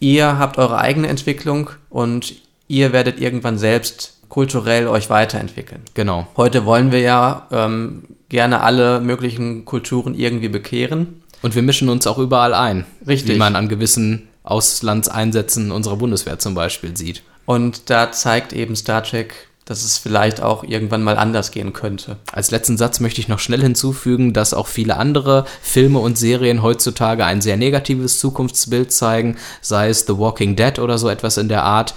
ihr 0.00 0.38
habt 0.38 0.58
eure 0.58 0.78
eigene 0.78 1.08
Entwicklung 1.08 1.70
und 1.88 2.34
ihr 2.68 2.92
werdet 2.92 3.20
irgendwann 3.20 3.58
selbst 3.58 4.16
kulturell 4.28 4.88
euch 4.88 5.08
weiterentwickeln. 5.08 5.82
Genau. 5.94 6.26
Heute 6.36 6.66
wollen 6.66 6.92
wir 6.92 7.00
ja 7.00 7.46
ähm, 7.50 8.02
gerne 8.28 8.60
alle 8.60 9.00
möglichen 9.00 9.64
Kulturen 9.64 10.14
irgendwie 10.14 10.48
bekehren. 10.48 11.22
Und 11.42 11.54
wir 11.54 11.62
mischen 11.62 11.88
uns 11.88 12.06
auch 12.06 12.18
überall 12.18 12.54
ein. 12.54 12.86
Richtig. 13.06 13.34
Wie 13.34 13.38
man 13.38 13.56
an 13.56 13.68
gewissen 13.68 14.28
Auslandseinsätzen 14.42 15.70
unserer 15.70 15.96
Bundeswehr 15.96 16.38
zum 16.38 16.54
Beispiel 16.54 16.96
sieht. 16.96 17.22
Und 17.44 17.90
da 17.90 18.12
zeigt 18.12 18.52
eben 18.52 18.76
Star 18.76 19.02
Trek, 19.02 19.48
dass 19.64 19.84
es 19.84 19.98
vielleicht 19.98 20.40
auch 20.40 20.62
irgendwann 20.62 21.02
mal 21.02 21.18
anders 21.18 21.50
gehen 21.50 21.72
könnte. 21.72 22.16
Als 22.32 22.52
letzten 22.52 22.78
Satz 22.78 23.00
möchte 23.00 23.20
ich 23.20 23.28
noch 23.28 23.40
schnell 23.40 23.60
hinzufügen, 23.60 24.32
dass 24.32 24.54
auch 24.54 24.68
viele 24.68 24.96
andere 24.96 25.44
Filme 25.60 25.98
und 25.98 26.16
Serien 26.16 26.62
heutzutage 26.62 27.24
ein 27.24 27.40
sehr 27.40 27.56
negatives 27.56 28.18
Zukunftsbild 28.20 28.92
zeigen, 28.92 29.36
sei 29.60 29.88
es 29.88 30.06
The 30.06 30.18
Walking 30.18 30.54
Dead 30.54 30.78
oder 30.78 30.98
so 30.98 31.08
etwas 31.08 31.36
in 31.36 31.48
der 31.48 31.64
Art 31.64 31.94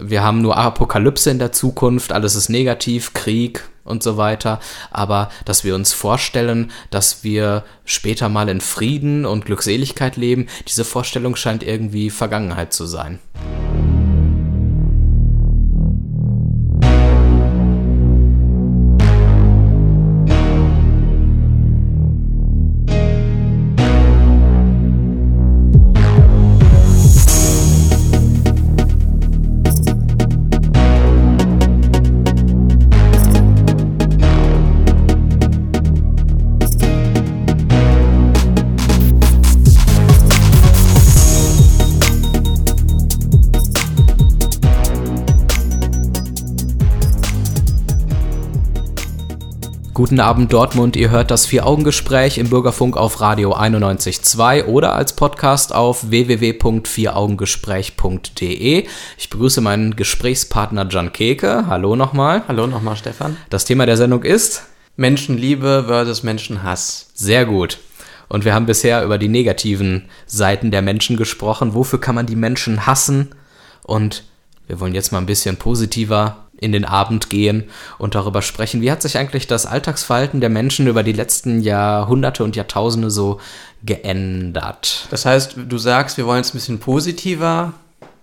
wir 0.00 0.22
haben 0.22 0.40
nur 0.40 0.56
Apokalypse 0.56 1.30
in 1.30 1.38
der 1.38 1.52
Zukunft, 1.52 2.12
alles 2.12 2.34
ist 2.34 2.48
negativ, 2.48 3.12
Krieg 3.12 3.68
und 3.84 4.02
so 4.02 4.16
weiter, 4.16 4.60
aber 4.90 5.30
dass 5.44 5.64
wir 5.64 5.74
uns 5.74 5.92
vorstellen, 5.92 6.70
dass 6.90 7.24
wir 7.24 7.64
später 7.84 8.28
mal 8.28 8.48
in 8.48 8.60
Frieden 8.60 9.26
und 9.26 9.46
Glückseligkeit 9.46 10.16
leben, 10.16 10.46
diese 10.68 10.84
Vorstellung 10.84 11.36
scheint 11.36 11.62
irgendwie 11.62 12.10
Vergangenheit 12.10 12.72
zu 12.72 12.86
sein. 12.86 13.18
Guten 50.00 50.18
Abend 50.18 50.50
Dortmund, 50.54 50.96
ihr 50.96 51.10
hört 51.10 51.30
das 51.30 51.44
Vier-Augen-Gespräch 51.44 52.38
im 52.38 52.48
Bürgerfunk 52.48 52.96
auf 52.96 53.20
Radio 53.20 53.54
91.2 53.54 54.64
oder 54.64 54.94
als 54.94 55.12
Podcast 55.12 55.74
auf 55.74 56.08
www.vieraugengespräch.de. 56.08 58.86
Ich 59.18 59.28
begrüße 59.28 59.60
meinen 59.60 59.96
Gesprächspartner 59.96 60.88
Jan 60.88 61.12
Keke. 61.12 61.66
Hallo 61.66 61.96
nochmal. 61.96 62.44
Hallo 62.48 62.66
nochmal, 62.66 62.96
Stefan. 62.96 63.36
Das 63.50 63.66
Thema 63.66 63.84
der 63.84 63.98
Sendung 63.98 64.22
ist 64.22 64.62
Menschenliebe 64.96 65.84
versus 65.86 66.22
Menschenhass. 66.22 67.10
Sehr 67.12 67.44
gut. 67.44 67.76
Und 68.30 68.46
wir 68.46 68.54
haben 68.54 68.64
bisher 68.64 69.04
über 69.04 69.18
die 69.18 69.28
negativen 69.28 70.08
Seiten 70.24 70.70
der 70.70 70.80
Menschen 70.80 71.18
gesprochen. 71.18 71.74
Wofür 71.74 72.00
kann 72.00 72.14
man 72.14 72.24
die 72.24 72.36
Menschen 72.36 72.86
hassen? 72.86 73.34
Und 73.82 74.24
wir 74.66 74.80
wollen 74.80 74.94
jetzt 74.94 75.12
mal 75.12 75.18
ein 75.18 75.26
bisschen 75.26 75.58
positiver 75.58 76.46
in 76.60 76.72
den 76.72 76.84
Abend 76.84 77.30
gehen 77.30 77.64
und 77.98 78.14
darüber 78.14 78.42
sprechen. 78.42 78.80
Wie 78.80 78.90
hat 78.90 79.02
sich 79.02 79.18
eigentlich 79.18 79.46
das 79.46 79.66
Alltagsverhalten 79.66 80.40
der 80.40 80.50
Menschen 80.50 80.86
über 80.86 81.02
die 81.02 81.12
letzten 81.12 81.60
Jahrhunderte 81.60 82.44
und 82.44 82.54
Jahrtausende 82.54 83.10
so 83.10 83.40
geändert? 83.82 85.06
Das 85.10 85.24
heißt, 85.24 85.56
du 85.56 85.78
sagst, 85.78 86.18
wir 86.18 86.26
wollen 86.26 86.38
jetzt 86.38 86.54
ein 86.54 86.58
bisschen 86.58 86.78
positiver 86.78 87.72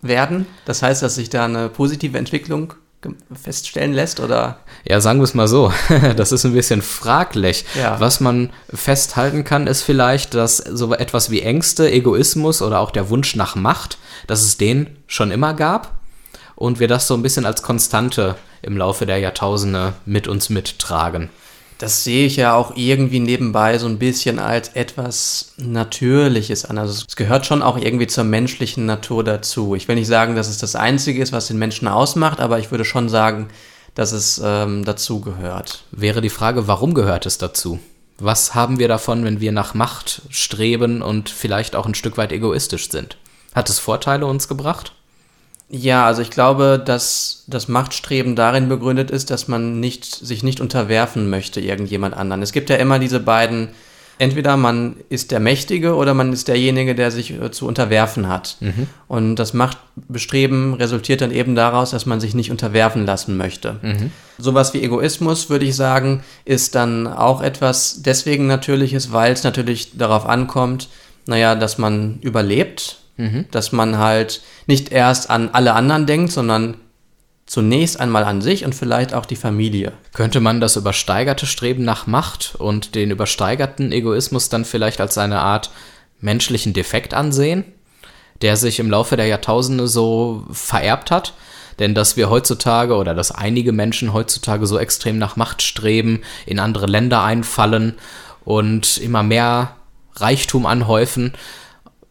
werden. 0.01 0.45
Das 0.65 0.83
heißt, 0.83 1.01
dass 1.01 1.15
sich 1.15 1.29
da 1.29 1.45
eine 1.45 1.69
positive 1.69 2.17
Entwicklung 2.17 2.73
feststellen 3.31 3.93
lässt 3.93 4.19
oder? 4.19 4.59
Ja, 4.83 4.99
sagen 5.01 5.19
wir 5.19 5.23
es 5.23 5.33
mal 5.33 5.47
so. 5.47 5.71
Das 6.15 6.31
ist 6.31 6.45
ein 6.45 6.53
bisschen 6.53 6.81
fraglich. 6.81 7.65
Ja. 7.75 7.99
Was 7.99 8.19
man 8.19 8.49
festhalten 8.73 9.43
kann, 9.43 9.67
ist 9.67 9.81
vielleicht, 9.81 10.33
dass 10.33 10.57
so 10.57 10.93
etwas 10.93 11.29
wie 11.29 11.41
Ängste, 11.41 11.89
Egoismus 11.91 12.61
oder 12.61 12.79
auch 12.79 12.91
der 12.91 13.09
Wunsch 13.09 13.35
nach 13.35 13.55
Macht, 13.55 13.97
dass 14.25 14.41
es 14.41 14.57
den 14.57 14.97
schon 15.07 15.31
immer 15.31 15.53
gab 15.53 15.96
und 16.57 16.79
wir 16.79 16.87
das 16.87 17.07
so 17.07 17.13
ein 17.13 17.21
bisschen 17.21 17.45
als 17.45 17.61
Konstante 17.61 18.35
im 18.61 18.75
Laufe 18.75 19.05
der 19.05 19.19
Jahrtausende 19.19 19.93
mit 20.05 20.27
uns 20.27 20.49
mittragen. 20.49 21.29
Das 21.77 22.03
sehe 22.03 22.25
ich 22.25 22.37
ja 22.37 22.55
auch 22.55 22.75
irgendwie 22.75 23.19
nebenbei 23.19 23.77
so 23.77 23.85
ein 23.85 23.99
bisschen 23.99 24.39
als 24.39 24.69
etwas 24.69 25.53
Natürliches 25.57 26.65
an. 26.65 26.79
Also 26.79 27.05
es 27.07 27.15
gehört 27.15 27.45
schon 27.45 27.61
auch 27.61 27.77
irgendwie 27.77 28.07
zur 28.07 28.23
menschlichen 28.23 28.87
Natur 28.87 29.23
dazu. 29.23 29.75
Ich 29.75 29.87
will 29.87 29.95
nicht 29.95 30.07
sagen, 30.07 30.35
dass 30.35 30.49
es 30.49 30.57
das 30.57 30.75
Einzige 30.75 31.21
ist, 31.21 31.31
was 31.31 31.47
den 31.47 31.59
Menschen 31.59 31.87
ausmacht, 31.87 32.39
aber 32.39 32.57
ich 32.57 32.71
würde 32.71 32.83
schon 32.83 33.07
sagen, 33.07 33.49
dass 33.93 34.11
es 34.11 34.41
ähm, 34.43 34.83
dazu 34.85 35.21
gehört. 35.21 35.83
Wäre 35.91 36.21
die 36.21 36.29
Frage, 36.29 36.67
warum 36.67 36.95
gehört 36.95 37.27
es 37.27 37.37
dazu? 37.37 37.79
Was 38.17 38.55
haben 38.55 38.79
wir 38.79 38.87
davon, 38.87 39.23
wenn 39.23 39.39
wir 39.39 39.51
nach 39.51 39.75
Macht 39.75 40.23
streben 40.31 41.03
und 41.03 41.29
vielleicht 41.29 41.75
auch 41.75 41.85
ein 41.85 41.93
Stück 41.93 42.17
weit 42.17 42.31
egoistisch 42.31 42.89
sind? 42.89 43.17
Hat 43.53 43.69
es 43.69 43.77
Vorteile 43.77 44.25
uns 44.25 44.47
gebracht? 44.47 44.93
Ja, 45.69 46.05
also 46.05 46.21
ich 46.21 46.29
glaube, 46.29 46.81
dass 46.83 47.43
das 47.47 47.67
Machtstreben 47.67 48.35
darin 48.35 48.69
begründet 48.69 49.11
ist, 49.11 49.29
dass 49.31 49.47
man 49.47 49.79
nicht, 49.79 50.05
sich 50.05 50.41
nicht 50.41 50.61
unterwerfen 50.61 51.29
möchte 51.29 51.59
irgendjemand 51.59 52.15
anderen. 52.15 52.41
Es 52.41 52.53
gibt 52.53 52.69
ja 52.69 52.77
immer 52.77 52.99
diese 52.99 53.19
beiden, 53.19 53.69
entweder 54.17 54.55
man 54.55 54.95
ist 55.09 55.31
der 55.31 55.41
Mächtige 55.41 55.95
oder 55.95 56.13
man 56.13 56.31
ist 56.31 56.47
derjenige, 56.47 56.95
der 56.95 57.11
sich 57.11 57.31
äh, 57.31 57.51
zu 57.51 57.67
unterwerfen 57.67 58.29
hat. 58.29 58.55
Mhm. 58.61 58.87
Und 59.09 59.35
das 59.35 59.53
Machtbestreben 59.53 60.73
resultiert 60.73 61.19
dann 61.19 61.31
eben 61.31 61.53
daraus, 61.53 61.91
dass 61.91 62.05
man 62.05 62.21
sich 62.21 62.33
nicht 62.33 62.49
unterwerfen 62.49 63.05
lassen 63.05 63.35
möchte. 63.35 63.75
Mhm. 63.81 64.11
Sowas 64.37 64.73
wie 64.73 64.81
Egoismus, 64.81 65.49
würde 65.49 65.65
ich 65.65 65.75
sagen, 65.75 66.23
ist 66.45 66.75
dann 66.75 67.07
auch 67.07 67.41
etwas 67.41 68.01
deswegen 68.03 68.47
Natürliches, 68.47 69.11
weil 69.11 69.33
es 69.33 69.43
natürlich 69.43 69.97
darauf 69.97 70.25
ankommt, 70.25 70.87
naja, 71.25 71.55
dass 71.55 71.77
man 71.77 72.19
überlebt, 72.21 72.99
dass 73.51 73.71
man 73.71 73.97
halt 73.97 74.41
nicht 74.67 74.91
erst 74.91 75.29
an 75.29 75.49
alle 75.51 75.73
anderen 75.73 76.05
denkt, 76.05 76.31
sondern 76.31 76.77
zunächst 77.47 77.99
einmal 77.99 78.25
an 78.25 78.41
sich 78.41 78.65
und 78.65 78.75
vielleicht 78.75 79.13
auch 79.13 79.25
die 79.25 79.37
Familie. 79.37 79.93
Könnte 80.13 80.39
man 80.39 80.59
das 80.59 80.75
übersteigerte 80.75 81.45
Streben 81.45 81.83
nach 81.83 82.05
Macht 82.05 82.55
und 82.59 82.93
den 82.93 83.09
übersteigerten 83.09 83.91
Egoismus 83.91 84.49
dann 84.49 84.65
vielleicht 84.65 85.01
als 85.01 85.17
eine 85.17 85.39
Art 85.39 85.71
menschlichen 86.19 86.73
Defekt 86.73 87.13
ansehen, 87.13 87.63
der 88.41 88.57
sich 88.57 88.79
im 88.79 88.91
Laufe 88.91 89.15
der 89.15 89.27
Jahrtausende 89.27 89.87
so 89.87 90.45
vererbt 90.51 91.09
hat? 91.09 91.33
Denn 91.79 91.95
dass 91.95 92.17
wir 92.17 92.29
heutzutage 92.29 92.95
oder 92.95 93.13
dass 93.13 93.31
einige 93.31 93.71
Menschen 93.71 94.11
heutzutage 94.11 94.65
so 94.67 94.77
extrem 94.77 95.17
nach 95.17 95.35
Macht 95.35 95.61
streben, 95.61 96.21
in 96.45 96.59
andere 96.59 96.87
Länder 96.87 97.23
einfallen 97.23 97.95
und 98.43 98.97
immer 98.97 99.23
mehr 99.23 99.75
Reichtum 100.15 100.65
anhäufen, 100.65 101.33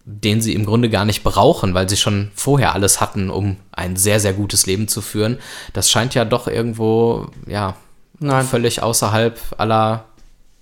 den 0.08 0.40
sie 0.40 0.54
im 0.54 0.64
Grunde 0.64 0.88
gar 0.88 1.04
nicht 1.04 1.24
brauchen, 1.24 1.74
weil 1.74 1.88
sie 1.88 1.96
schon 1.96 2.30
vorher 2.34 2.74
alles 2.74 3.00
hatten, 3.00 3.28
um 3.28 3.56
ein 3.72 3.96
sehr, 3.96 4.20
sehr 4.20 4.32
gutes 4.32 4.64
Leben 4.64 4.86
zu 4.86 5.00
führen. 5.00 5.38
Das 5.72 5.90
scheint 5.90 6.14
ja 6.14 6.24
doch 6.24 6.46
irgendwo, 6.46 7.26
ja, 7.46 7.74
Nein. 8.20 8.46
völlig 8.46 8.82
außerhalb 8.82 9.38
aller 9.58 10.04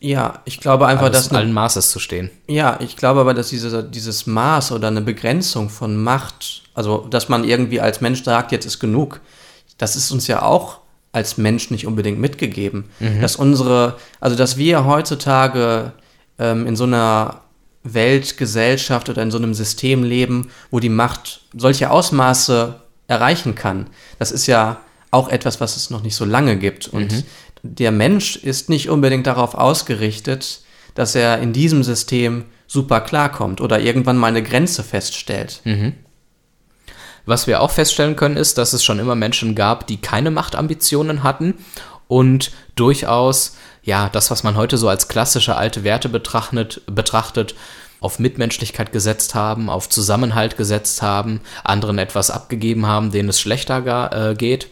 Ja, 0.00 0.40
ich 0.46 0.60
glaube 0.60 0.86
einfach, 0.86 1.10
dass 1.10 1.30
allen 1.30 1.52
Maßes 1.52 1.90
zu 1.90 1.98
stehen. 1.98 2.30
Ja, 2.48 2.78
ich 2.80 2.96
glaube 2.96 3.20
aber, 3.20 3.34
dass 3.34 3.48
diese, 3.50 3.84
dieses 3.84 4.26
Maß 4.26 4.72
oder 4.72 4.88
eine 4.88 5.02
Begrenzung 5.02 5.68
von 5.68 6.02
Macht, 6.02 6.62
also 6.72 7.06
dass 7.10 7.28
man 7.28 7.44
irgendwie 7.44 7.82
als 7.82 8.00
Mensch 8.00 8.24
sagt, 8.24 8.50
jetzt 8.50 8.64
ist 8.64 8.80
genug, 8.80 9.20
das 9.76 9.94
ist 9.94 10.10
uns 10.10 10.26
ja 10.26 10.40
auch 10.40 10.78
als 11.12 11.36
Mensch 11.36 11.70
nicht 11.70 11.86
unbedingt 11.86 12.18
mitgegeben. 12.18 12.86
Dass 13.20 13.36
unsere, 13.36 13.96
also 14.20 14.36
dass 14.36 14.56
wir 14.56 14.86
heutzutage 14.86 15.92
ähm, 16.38 16.66
in 16.66 16.76
so 16.76 16.84
einer 16.84 17.42
Welt, 17.84 18.38
Gesellschaft 18.38 19.08
oder 19.08 19.22
in 19.22 19.30
so 19.30 19.38
einem 19.38 19.54
System 19.54 20.02
leben, 20.02 20.50
wo 20.70 20.80
die 20.80 20.88
Macht 20.88 21.42
solche 21.54 21.90
Ausmaße 21.90 22.80
erreichen 23.06 23.54
kann, 23.54 23.88
das 24.18 24.32
ist 24.32 24.46
ja 24.46 24.80
auch 25.10 25.28
etwas, 25.28 25.60
was 25.60 25.76
es 25.76 25.90
noch 25.90 26.02
nicht 26.02 26.16
so 26.16 26.24
lange 26.24 26.56
gibt. 26.56 26.88
Und 26.88 27.12
der 27.62 27.92
Mensch 27.92 28.36
ist 28.36 28.68
nicht 28.68 28.88
unbedingt 28.88 29.26
darauf 29.26 29.54
ausgerichtet, 29.54 30.62
dass 30.94 31.14
er 31.14 31.38
in 31.38 31.52
diesem 31.52 31.84
System 31.84 32.46
super 32.66 33.00
klarkommt 33.00 33.60
oder 33.60 33.80
irgendwann 33.80 34.16
mal 34.16 34.28
eine 34.28 34.42
Grenze 34.42 34.82
feststellt. 34.82 35.60
Was 37.26 37.46
wir 37.46 37.60
auch 37.60 37.70
feststellen 37.70 38.16
können, 38.16 38.36
ist, 38.36 38.58
dass 38.58 38.72
es 38.72 38.84
schon 38.84 38.98
immer 38.98 39.14
Menschen 39.14 39.54
gab, 39.54 39.86
die 39.86 39.98
keine 39.98 40.30
Machtambitionen 40.30 41.22
hatten 41.22 41.54
und 42.08 42.52
durchaus, 42.74 43.56
ja, 43.84 44.08
das, 44.08 44.30
was 44.30 44.42
man 44.42 44.56
heute 44.56 44.78
so 44.78 44.88
als 44.88 45.08
klassische 45.08 45.56
alte 45.56 45.84
Werte 45.84 46.08
betrachtet, 46.08 46.82
betrachtet 46.86 47.54
auf 48.00 48.18
Mitmenschlichkeit 48.18 48.92
gesetzt 48.92 49.34
haben, 49.34 49.70
auf 49.70 49.88
Zusammenhalt 49.88 50.56
gesetzt 50.56 51.02
haben, 51.02 51.40
anderen 51.62 51.98
etwas 51.98 52.30
abgegeben 52.30 52.86
haben, 52.86 53.12
denen 53.12 53.28
es 53.28 53.40
schlechter 53.40 54.30
äh, 54.30 54.34
geht. 54.34 54.68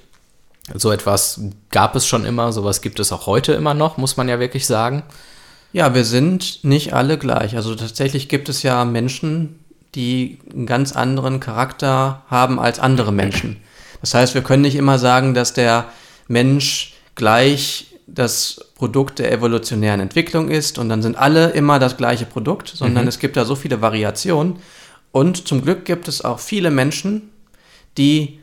So 0.74 0.90
etwas 0.90 1.40
gab 1.70 1.94
es 1.96 2.06
schon 2.06 2.24
immer, 2.24 2.52
sowas 2.52 2.80
gibt 2.80 3.00
es 3.00 3.12
auch 3.12 3.26
heute 3.26 3.52
immer 3.52 3.74
noch, 3.74 3.96
muss 3.96 4.16
man 4.16 4.28
ja 4.28 4.38
wirklich 4.40 4.66
sagen. 4.66 5.02
Ja, 5.72 5.94
wir 5.94 6.04
sind 6.04 6.64
nicht 6.64 6.92
alle 6.92 7.18
gleich. 7.18 7.56
Also 7.56 7.74
tatsächlich 7.74 8.28
gibt 8.28 8.48
es 8.48 8.62
ja 8.62 8.84
Menschen, 8.84 9.58
die 9.94 10.38
einen 10.52 10.66
ganz 10.66 10.92
anderen 10.92 11.40
Charakter 11.40 12.22
haben 12.28 12.58
als 12.58 12.78
andere 12.78 13.12
Menschen. 13.12 13.58
Das 14.00 14.14
heißt, 14.14 14.34
wir 14.34 14.42
können 14.42 14.62
nicht 14.62 14.76
immer 14.76 14.98
sagen, 14.98 15.34
dass 15.34 15.52
der 15.52 15.86
Mensch 16.28 16.94
gleich 17.14 17.91
das 18.14 18.60
Produkt 18.74 19.18
der 19.18 19.32
evolutionären 19.32 20.00
Entwicklung 20.00 20.48
ist 20.48 20.78
und 20.78 20.88
dann 20.88 21.02
sind 21.02 21.16
alle 21.16 21.50
immer 21.50 21.78
das 21.78 21.96
gleiche 21.96 22.26
Produkt, 22.26 22.68
sondern 22.68 23.08
es 23.08 23.18
gibt 23.18 23.36
da 23.36 23.44
so 23.44 23.54
viele 23.54 23.80
Variationen. 23.80 24.56
Und 25.12 25.48
zum 25.48 25.62
Glück 25.62 25.84
gibt 25.84 26.08
es 26.08 26.24
auch 26.24 26.38
viele 26.38 26.70
Menschen, 26.70 27.30
die 27.96 28.40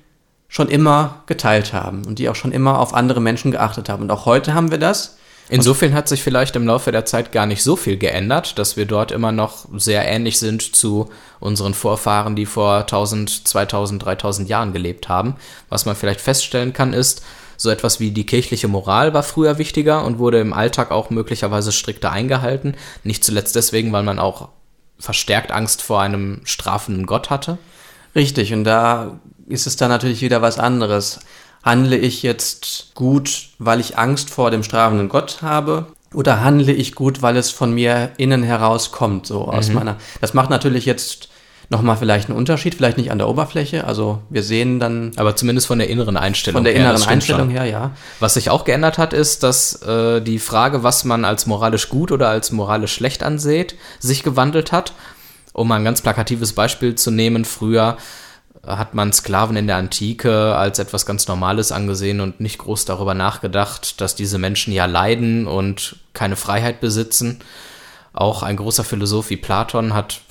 schon 0.48 0.70
immer 0.70 1.24
geteilt 1.28 1.74
haben 1.74 2.06
und 2.06 2.20
die 2.20 2.30
auch 2.30 2.36
schon 2.36 2.52
immer 2.52 2.80
auf 2.80 2.94
andere 2.94 3.22
Menschen 3.22 3.52
geachtet 3.52 3.90
haben. 3.90 4.04
Und 4.04 4.12
auch 4.12 4.26
heute 4.26 4.54
haben 4.54 4.72
wir 4.72 4.80
das. 4.80 5.18
Insofern 5.52 5.94
hat 5.94 6.08
sich 6.08 6.22
vielleicht 6.22 6.56
im 6.56 6.68
Laufe 6.68 6.92
der 6.92 7.06
Zeit 7.06 7.32
gar 7.32 7.48
nicht 7.48 7.64
so 7.64 7.76
viel 7.76 7.98
geändert, 7.98 8.60
dass 8.60 8.78
wir 8.78 8.86
dort 8.86 9.12
immer 9.12 9.32
noch 9.32 9.66
sehr 9.78 10.06
ähnlich 10.06 10.38
sind 10.38 10.76
zu 10.76 11.10
unseren 11.40 11.74
Vorfahren, 11.74 12.36
die 12.36 12.46
vor 12.46 12.82
1000, 12.82 13.48
2000, 13.48 14.06
3000 14.06 14.50
Jahren 14.50 14.74
gelebt 14.74 15.10
haben. 15.10 15.36
Was 15.70 15.86
man 15.86 15.96
vielleicht 15.96 16.22
feststellen 16.22 16.74
kann, 16.74 16.94
ist, 16.94 17.24
so 17.60 17.70
etwas 17.70 18.00
wie 18.00 18.12
die 18.12 18.26
kirchliche 18.26 18.70
Moral 18.70 19.14
war 19.14 19.22
früher 19.22 19.58
wichtiger 19.58 20.06
und 20.06 20.18
wurde 20.18 20.40
im 20.40 20.54
Alltag 20.54 20.92
auch 20.92 21.10
möglicherweise 21.10 21.74
strikter 21.74 22.10
eingehalten. 22.10 22.76
Nicht 23.04 23.26
zuletzt 23.26 23.54
deswegen, 23.54 23.92
weil 23.92 24.04
man 24.04 24.18
auch 24.18 24.48
verstärkt 24.98 25.52
Angst 25.52 25.82
vor 25.82 26.02
einem 26.02 26.40
strafenden 26.46 27.06
Gott 27.06 27.30
hatte. 27.30 27.58
Richtig, 28.16 28.54
und 28.54 28.64
da 28.64 29.20
ist 29.50 29.68
es 29.68 29.76
dann 29.76 29.90
natürlich 29.90 30.22
wieder 30.22 30.42
was 30.42 30.58
anderes. 30.58 31.20
Handle 31.62 31.98
ich 31.98 32.24
jetzt 32.24 32.96
gut, 32.96 33.50
weil 33.60 33.82
ich 33.82 33.98
Angst 33.98 34.30
vor 34.30 34.52
dem 34.52 34.64
strafenden 34.64 35.10
Gott 35.10 35.42
habe? 35.42 35.88
Oder 36.14 36.42
handle 36.42 36.72
ich 36.72 36.96
gut, 36.96 37.22
weil 37.22 37.36
es 37.36 37.52
von 37.52 37.74
mir 37.74 38.12
innen 38.16 38.42
heraus 38.42 38.94
kommt, 38.94 39.28
so 39.28 39.50
aus 39.50 39.70
meiner. 39.70 39.98
Das 40.22 40.34
macht 40.34 40.50
natürlich 40.50 40.86
jetzt 40.86 41.28
nochmal 41.70 41.98
vielleicht 41.98 42.30
einen 42.30 42.38
Unterschied, 42.38 42.76
vielleicht 42.76 42.98
nicht 42.98 43.12
an 43.12 43.20
der 43.20 43.30
Oberfläche. 43.30 43.86
Also 43.86 44.22
wir 44.30 44.44
sehen 44.44 44.80
dann 44.80 45.12
Aber 45.16 45.36
zumindest 45.36 45.68
von 45.68 45.78
der 45.78 45.90
inneren 45.90 46.18
Einstellung 46.18 46.58
von 46.58 46.64
der 46.64 46.74
her, 46.74 46.82
inneren 46.82 47.08
Einstellung 47.08 47.50
her, 47.50 47.66
ja. 47.66 47.92
Was 48.20 48.34
sich 48.34 48.50
auch 48.50 48.66
geändert 48.66 48.98
hat, 48.98 49.14
ist, 49.14 49.44
dass 49.44 49.82
äh, 49.84 50.22
die 50.22 50.40
Frage, 50.40 50.84
was 50.84 51.06
man 51.06 51.26
als 51.26 51.46
moralisch 51.46 51.90
gut 51.90 52.12
oder 52.12 52.30
als 52.30 52.52
moralisch 52.52 52.94
schlecht 52.94 53.24
ansieht, 53.24 53.76
sich 54.00 54.24
gewandelt 54.24 54.72
hat. 54.72 54.94
Um 55.54 55.68
mal 55.68 55.76
ein 55.76 55.86
ganz 55.86 56.02
plakatives 56.02 56.54
Beispiel 56.54 56.96
zu 56.96 57.12
nehmen, 57.12 57.46
früher 57.46 57.98
hat 58.66 58.94
man 58.94 59.14
Sklaven 59.14 59.56
in 59.56 59.68
der 59.68 59.78
Antike 59.78 60.56
als 60.56 60.80
etwas 60.80 61.06
ganz 61.06 61.28
Normales 61.28 61.72
angesehen 61.72 62.20
und 62.20 62.40
nicht 62.40 62.58
groß 62.58 62.86
darüber 62.86 63.14
nachgedacht, 63.14 64.02
dass 64.02 64.16
diese 64.16 64.38
Menschen 64.38 64.74
ja 64.74 64.86
leiden 64.86 65.48
und 65.48 65.98
keine 66.14 66.36
Freiheit 66.36 66.82
besitzen. 66.82 67.40
Auch 68.12 68.44
ein 68.44 68.58
großer 68.58 68.84
Philosoph 68.84 69.30
wie 69.30 69.38
Platon 69.38 69.94
hat 69.94 70.22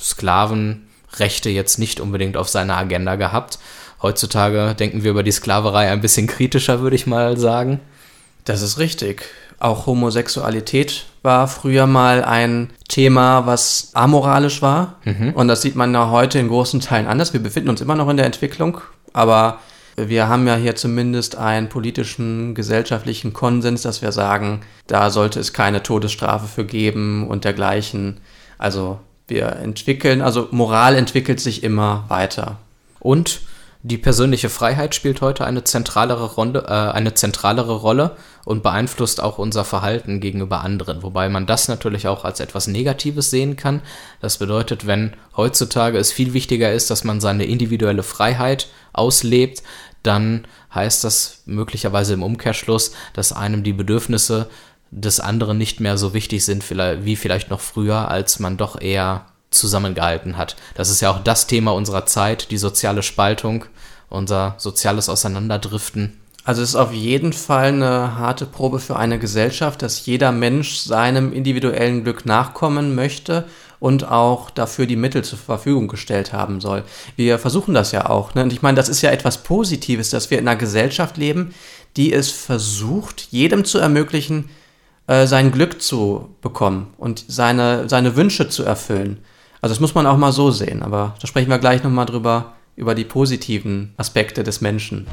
Sklavenrechte 1.13 1.51
jetzt 1.51 1.79
nicht 1.79 2.01
unbedingt 2.01 2.37
auf 2.37 2.49
seiner 2.49 2.77
Agenda 2.77 3.17
gehabt. 3.17 3.59
Heutzutage 4.03 4.75
denken 4.79 5.03
wir 5.03 5.11
über 5.11 5.23
die 5.23 5.33
Sklaverei 5.33 5.91
ein 5.91 6.01
bisschen 6.01 6.27
kritischer, 6.27 6.81
würde 6.81 6.97
ich 6.97 7.07
mal 7.07 7.37
sagen. 7.37 7.81
Das 8.45 8.63
ist 8.63 8.79
richtig. 8.79 9.25
Auch 9.59 9.87
Homosexualität 9.87 11.07
war 11.23 11.49
früher 11.49 11.87
mal 11.87 12.23
ein 12.23 12.71
Thema, 12.89 13.47
was 13.47 13.91
amoralisch 13.95 14.63
war. 14.63 14.97
Und 15.35 15.49
das 15.49 15.63
sieht 15.63 15.75
man 15.75 15.93
ja 15.93 16.11
heute 16.11 16.39
in 16.39 16.49
großen 16.49 16.81
Teilen 16.81 17.09
anders. 17.09 17.33
Wir 17.33 17.43
befinden 17.43 17.69
uns 17.69 17.81
immer 17.81 17.97
noch 17.97 18.09
in 18.09 18.17
der 18.17 18.27
Entwicklung, 18.27 18.81
aber 19.13 19.59
wir 19.97 20.29
haben 20.29 20.47
ja 20.47 20.55
hier 20.55 20.77
zumindest 20.77 21.37
einen 21.37 21.69
politischen, 21.69 22.55
gesellschaftlichen 22.55 23.33
Konsens, 23.33 23.83
dass 23.83 24.01
wir 24.01 24.13
sagen, 24.13 24.61
da 24.87 25.11
sollte 25.11 25.41
es 25.41 25.53
keine 25.53 25.83
Todesstrafe 25.83 26.47
für 26.47 26.65
geben 26.65 27.27
und 27.27 27.45
dergleichen. 27.45 28.21
Also 28.59 29.01
wir 29.29 29.47
entwickeln, 29.57 30.21
also 30.21 30.49
Moral 30.51 30.97
entwickelt 30.97 31.41
sich 31.41 31.63
immer 31.63 32.05
weiter. 32.09 32.59
Und 32.99 33.41
Die 33.85 33.97
persönliche 33.97 34.49
Freiheit 34.49 34.97
spielt 34.97 35.21
heute 35.21 35.45
eine 35.45 35.63
zentralere, 35.63 36.25
Rolle, 36.35 36.65
äh, 36.67 36.73
eine 36.73 37.15
zentralere 37.15 37.77
Rolle 37.77 38.17
und 38.45 38.65
beeinflusst 38.65 39.23
auch 39.23 39.39
unser 39.39 39.65
Verhalten 39.65 40.19
gegenüber 40.19 40.63
anderen. 40.63 41.05
Wobei 41.05 41.29
man 41.29 41.47
das 41.47 41.69
natürlich 41.69 42.09
auch 42.09 42.25
als 42.25 42.41
etwas 42.41 42.67
Negatives 42.67 43.31
sehen 43.31 43.55
kann. 43.55 43.81
Das 44.21 44.39
bedeutet, 44.39 44.89
wenn 44.89 45.15
heutzutage 45.37 45.97
es 45.97 46.11
viel 46.11 46.33
wichtiger 46.33 46.73
ist, 46.73 46.91
dass 46.91 47.05
man 47.05 47.21
seine 47.21 47.45
individuelle 47.45 48.03
Freiheit 48.03 48.67
auslebt, 48.93 49.63
dann 50.03 50.47
heißt 50.75 51.05
das 51.05 51.43
möglicherweise 51.47 52.15
im 52.15 52.25
Umkehrschluss, 52.25 52.93
dass 53.13 53.33
einem 53.33 53.63
die 53.63 53.73
Bedürfnisse 53.73 54.49
des 54.91 55.21
anderen 55.21 55.59
nicht 55.59 55.81
mehr 55.81 55.99
so 55.99 56.15
wichtig 56.15 56.45
sind 56.45 56.65
wie 56.71 57.17
vielleicht 57.17 57.51
noch 57.51 57.61
früher, 57.61 58.09
als 58.09 58.39
man 58.39 58.57
doch 58.57 58.81
eher 58.81 59.27
zusammengehalten 59.51 60.37
hat. 60.37 60.57
Das 60.75 60.91
ist 60.91 61.01
ja 61.01 61.11
auch 61.11 61.23
das 61.23 61.47
Thema 61.47 61.73
unserer 61.73 62.07
Zeit, 62.07 62.51
die 62.51 62.59
soziale 62.59 63.03
Spaltung, 63.03 63.65
unser 64.09 64.55
soziales 64.59 65.09
Auseinanderdriften. 65.09 66.19
Also 66.45 66.63
es 66.63 66.71
ist 66.71 66.77
auf 66.77 66.95
jeden 66.95 67.35
Fall 67.35 67.69
eine 67.69 68.17
harte 68.17 68.47
Probe 68.47 68.79
für 68.79 68.97
eine 68.97 69.19
Gesellschaft, 69.19 69.83
dass 69.83 70.07
jeder 70.07 70.33
Mensch 70.33 70.79
seinem 70.79 71.33
individuellen 71.35 72.05
Glück 72.05 72.25
nachkommen 72.25 72.95
möchte 72.95 73.45
und 73.81 74.09
auch 74.09 74.49
dafür 74.49 74.87
die 74.87 74.97
Mittel 74.97 75.23
zur 75.23 75.39
Verfügung 75.39 75.89
gestellt 75.89 76.33
haben 76.33 76.63
soll. 76.63 76.85
Wir 77.17 77.39
versuchen 77.39 77.75
das 77.75 77.93
ja 77.93 78.09
auch. 78.09 78.35
Ne? 78.35 78.45
Und 78.45 78.53
ich 78.53 78.63
meine, 78.63 78.77
das 78.77 78.89
ist 78.89 79.03
ja 79.03 79.11
etwas 79.11 79.43
Positives, 79.43 80.09
dass 80.09 80.31
wir 80.31 80.39
in 80.39 80.49
einer 80.49 80.59
Gesellschaft 80.59 81.19
leben, 81.19 81.55
die 81.97 82.13
es 82.13 82.31
versucht, 82.31 83.29
jedem 83.31 83.67
zu 83.67 83.79
ermöglichen, 83.79 84.49
äh, 85.09 85.27
sein 85.27 85.51
Glück 85.51 85.83
zu 85.83 86.37
bekommen 86.41 86.95
und 86.99 87.25
seine, 87.27 87.89
seine 87.89 88.15
Wünsche 88.15 88.49
zu 88.49 88.63
erfüllen. 88.63 89.19
Also 89.61 89.75
das 89.75 89.81
muss 89.81 89.95
man 89.95 90.07
auch 90.07 90.17
mal 90.17 90.33
so 90.33 90.51
sehen, 90.53 90.83
aber 90.83 91.15
da 91.21 91.27
sprechen 91.27 91.51
wir 91.51 91.59
gleich 91.59 91.83
nochmal 91.83 92.07
drüber, 92.07 92.53
über 92.77 92.95
die 92.95 93.05
positiven 93.05 93.93
Aspekte 93.97 94.45
des 94.45 94.61
Menschen. 94.61 95.09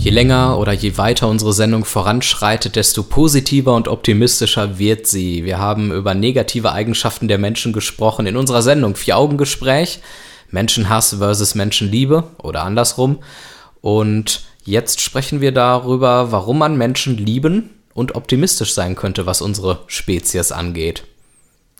Je 0.00 0.08
länger 0.10 0.56
oder 0.56 0.72
je 0.72 0.96
weiter 0.96 1.28
unsere 1.28 1.52
Sendung 1.52 1.84
voranschreitet, 1.84 2.74
desto 2.74 3.02
positiver 3.02 3.74
und 3.74 3.86
optimistischer 3.86 4.78
wird 4.78 5.06
sie. 5.06 5.44
Wir 5.44 5.58
haben 5.58 5.92
über 5.92 6.14
negative 6.14 6.72
Eigenschaften 6.72 7.28
der 7.28 7.36
Menschen 7.36 7.74
gesprochen 7.74 8.24
in 8.24 8.38
unserer 8.38 8.62
Sendung 8.62 8.96
Vier-Augen-Gespräch, 8.96 10.00
Menschenhass 10.50 11.16
versus 11.18 11.54
Menschenliebe 11.54 12.24
oder 12.42 12.62
andersrum. 12.62 13.18
Und 13.82 14.40
jetzt 14.64 15.02
sprechen 15.02 15.42
wir 15.42 15.52
darüber, 15.52 16.32
warum 16.32 16.56
man 16.56 16.78
Menschen 16.78 17.18
lieben 17.18 17.68
und 17.92 18.14
optimistisch 18.14 18.72
sein 18.72 18.96
könnte, 18.96 19.26
was 19.26 19.42
unsere 19.42 19.80
Spezies 19.86 20.50
angeht. 20.50 21.04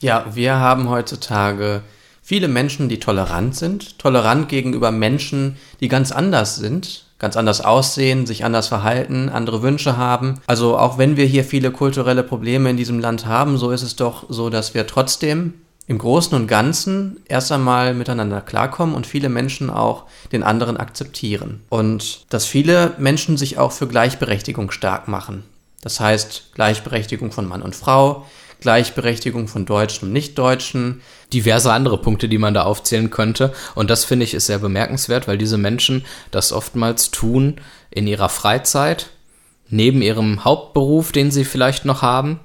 Ja, 0.03 0.27
wir 0.35 0.57
haben 0.57 0.91
heutzutage 0.91 1.81
viele 2.21 2.49
Menschen, 2.49 2.91
die 2.91 3.01
tolerant 3.01 3.57
sind, 3.57 3.99
tolerant 3.99 4.51
gegenüber 4.51 4.91
Menschen, 4.91 5.57
die 5.81 5.89
ganz 5.89 6.13
anders 6.13 6.57
sind, 6.57 7.07
ganz 7.21 7.37
anders 7.37 7.61
aussehen, 7.61 8.27
sich 8.27 8.45
anders 8.45 8.67
verhalten, 8.67 9.29
andere 9.29 9.63
Wünsche 9.63 9.97
haben. 9.97 10.41
Also 10.49 10.77
auch 10.77 10.99
wenn 10.99 11.17
wir 11.17 11.27
hier 11.27 11.45
viele 11.45 11.71
kulturelle 11.71 12.25
Probleme 12.25 12.71
in 12.71 12.77
diesem 12.77 12.99
Land 12.99 13.27
haben, 13.27 13.59
so 13.59 13.71
ist 13.71 13.83
es 13.83 13.95
doch 13.95 14.25
so, 14.29 14.51
dass 14.51 14.75
wir 14.75 14.89
trotzdem 14.89 15.55
im 15.87 15.99
Großen 15.99 16.35
und 16.37 16.47
Ganzen 16.47 17.19
erst 17.29 17.53
einmal 17.53 17.95
miteinander 17.95 18.41
klarkommen 18.41 18.95
und 18.95 19.07
viele 19.07 19.29
Menschen 19.29 19.71
auch 19.71 20.05
den 20.33 20.43
anderen 20.43 20.77
akzeptieren. 20.77 21.63
Und 21.69 22.27
dass 22.33 22.47
viele 22.47 22.95
Menschen 22.99 23.37
sich 23.37 23.59
auch 23.59 23.73
für 23.73 23.87
Gleichberechtigung 23.87 24.71
stark 24.71 25.09
machen. 25.09 25.45
Das 25.83 26.01
heißt 26.01 26.53
Gleichberechtigung 26.55 27.33
von 27.33 27.47
Mann 27.47 27.63
und 27.63 27.75
Frau, 27.75 28.27
Gleichberechtigung 28.61 29.49
von 29.49 29.67
Deutschen 29.67 30.09
und 30.09 30.13
Nichtdeutschen. 30.13 31.03
Diverse 31.33 31.73
andere 31.73 31.99
Punkte, 31.99 32.29
die 32.29 32.39
man 32.39 32.55
da 32.55 32.65
aufzählen 32.65 33.11
könnte. 33.11 33.53
Und 33.75 33.91
das 33.91 34.05
finde 34.05 34.25
ich 34.25 34.35
ist 34.35 34.47
sehr 34.47 34.59
bemerkenswert, 34.59 35.29
weil 35.29 35.39
diese 35.39 35.59
Menschen 35.59 36.05
das 36.31 36.53
oftmals 36.53 37.11
tun 37.11 37.61
in 37.91 38.07
ihrer 38.07 38.29
Freizeit, 38.29 39.11
neben 39.69 40.03
ihrem 40.03 40.45
Hauptberuf, 40.45 41.13
den 41.13 41.31
sie 41.31 41.45
vielleicht 41.45 41.85
noch 41.85 42.03
haben. 42.03 42.41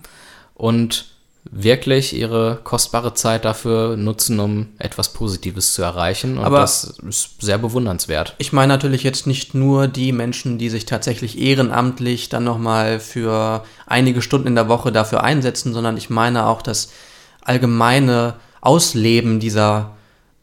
Und 0.54 1.15
wirklich 1.58 2.14
ihre 2.14 2.60
kostbare 2.66 3.14
Zeit 3.14 3.46
dafür 3.46 3.96
nutzen, 3.96 4.42
um 4.42 4.68
etwas 4.78 5.14
Positives 5.14 5.74
zu 5.74 5.84
erreichen. 5.84 6.38
Und 6.38 6.44
Aber 6.44 6.60
das 6.60 6.98
ist 7.08 7.42
sehr 7.42 7.58
bewundernswert. 7.58 8.36
Ich 8.40 8.52
meine 8.52 8.74
natürlich 8.74 9.04
jetzt 9.04 9.26
nicht 9.26 9.54
nur 9.56 9.88
die 9.88 10.12
Menschen, 10.12 10.58
die 10.58 10.70
sich 10.70 10.86
tatsächlich 10.86 11.40
ehrenamtlich 11.40 12.28
dann 12.28 12.44
nochmal 12.44 13.00
für 13.00 13.64
einige 13.88 14.22
Stunden 14.22 14.50
in 14.50 14.56
der 14.56 14.68
Woche 14.68 14.92
dafür 14.92 15.24
einsetzen, 15.24 15.74
sondern 15.74 15.96
ich 15.96 16.10
meine 16.10 16.46
auch 16.46 16.62
das 16.62 16.92
allgemeine 17.42 18.34
Ausleben 18.60 19.40
dieser 19.40 19.95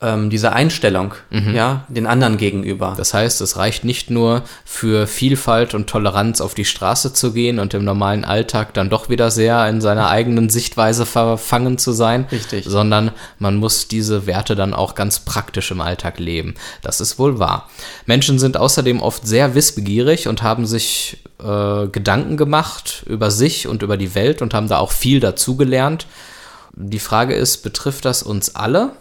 ähm, 0.02 0.28
diese 0.30 0.52
Einstellung, 0.52 1.14
mhm. 1.30 1.54
ja, 1.54 1.84
den 1.88 2.06
anderen 2.06 2.36
gegenüber. 2.36 2.94
Das 2.96 3.14
heißt, 3.14 3.40
es 3.40 3.56
reicht 3.56 3.84
nicht 3.84 4.10
nur 4.10 4.42
für 4.64 5.06
Vielfalt 5.06 5.74
und 5.74 5.88
Toleranz 5.88 6.40
auf 6.40 6.54
die 6.54 6.64
Straße 6.64 7.12
zu 7.12 7.32
gehen 7.32 7.58
und 7.58 7.72
im 7.72 7.84
normalen 7.84 8.24
Alltag 8.24 8.74
dann 8.74 8.90
doch 8.90 9.08
wieder 9.08 9.30
sehr 9.30 9.68
in 9.68 9.80
seiner 9.80 10.08
eigenen 10.10 10.50
Sichtweise 10.50 11.06
verfangen 11.06 11.78
zu 11.78 11.92
sein, 11.92 12.26
Richtig. 12.32 12.64
sondern 12.66 13.12
man 13.38 13.56
muss 13.56 13.86
diese 13.86 14.26
Werte 14.26 14.56
dann 14.56 14.74
auch 14.74 14.94
ganz 14.94 15.20
praktisch 15.20 15.70
im 15.70 15.80
Alltag 15.80 16.18
leben. 16.18 16.54
Das 16.82 17.00
ist 17.00 17.18
wohl 17.18 17.38
wahr. 17.38 17.70
Menschen 18.06 18.38
sind 18.38 18.56
außerdem 18.56 19.00
oft 19.00 19.26
sehr 19.26 19.54
wissbegierig 19.54 20.26
und 20.26 20.42
haben 20.42 20.66
sich 20.66 21.22
äh, 21.42 21.86
Gedanken 21.86 22.36
gemacht 22.36 23.04
über 23.06 23.30
sich 23.30 23.68
und 23.68 23.82
über 23.82 23.96
die 23.96 24.14
Welt 24.16 24.42
und 24.42 24.52
haben 24.52 24.68
da 24.68 24.78
auch 24.78 24.92
viel 24.92 25.20
dazugelernt. 25.20 26.06
Die 26.74 26.98
Frage 26.98 27.34
ist, 27.34 27.58
betrifft 27.58 28.04
das 28.04 28.22
uns 28.22 28.56
alle? 28.56 28.92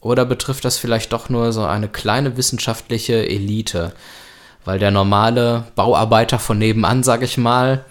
Oder 0.00 0.24
betrifft 0.24 0.64
das 0.64 0.78
vielleicht 0.78 1.12
doch 1.12 1.28
nur 1.28 1.52
so 1.52 1.64
eine 1.64 1.88
kleine 1.88 2.36
wissenschaftliche 2.36 3.28
Elite? 3.28 3.92
Weil 4.64 4.78
der 4.78 4.90
normale 4.90 5.64
Bauarbeiter 5.74 6.38
von 6.38 6.58
nebenan, 6.58 7.02
sage 7.02 7.24
ich 7.24 7.38
mal, 7.38 7.84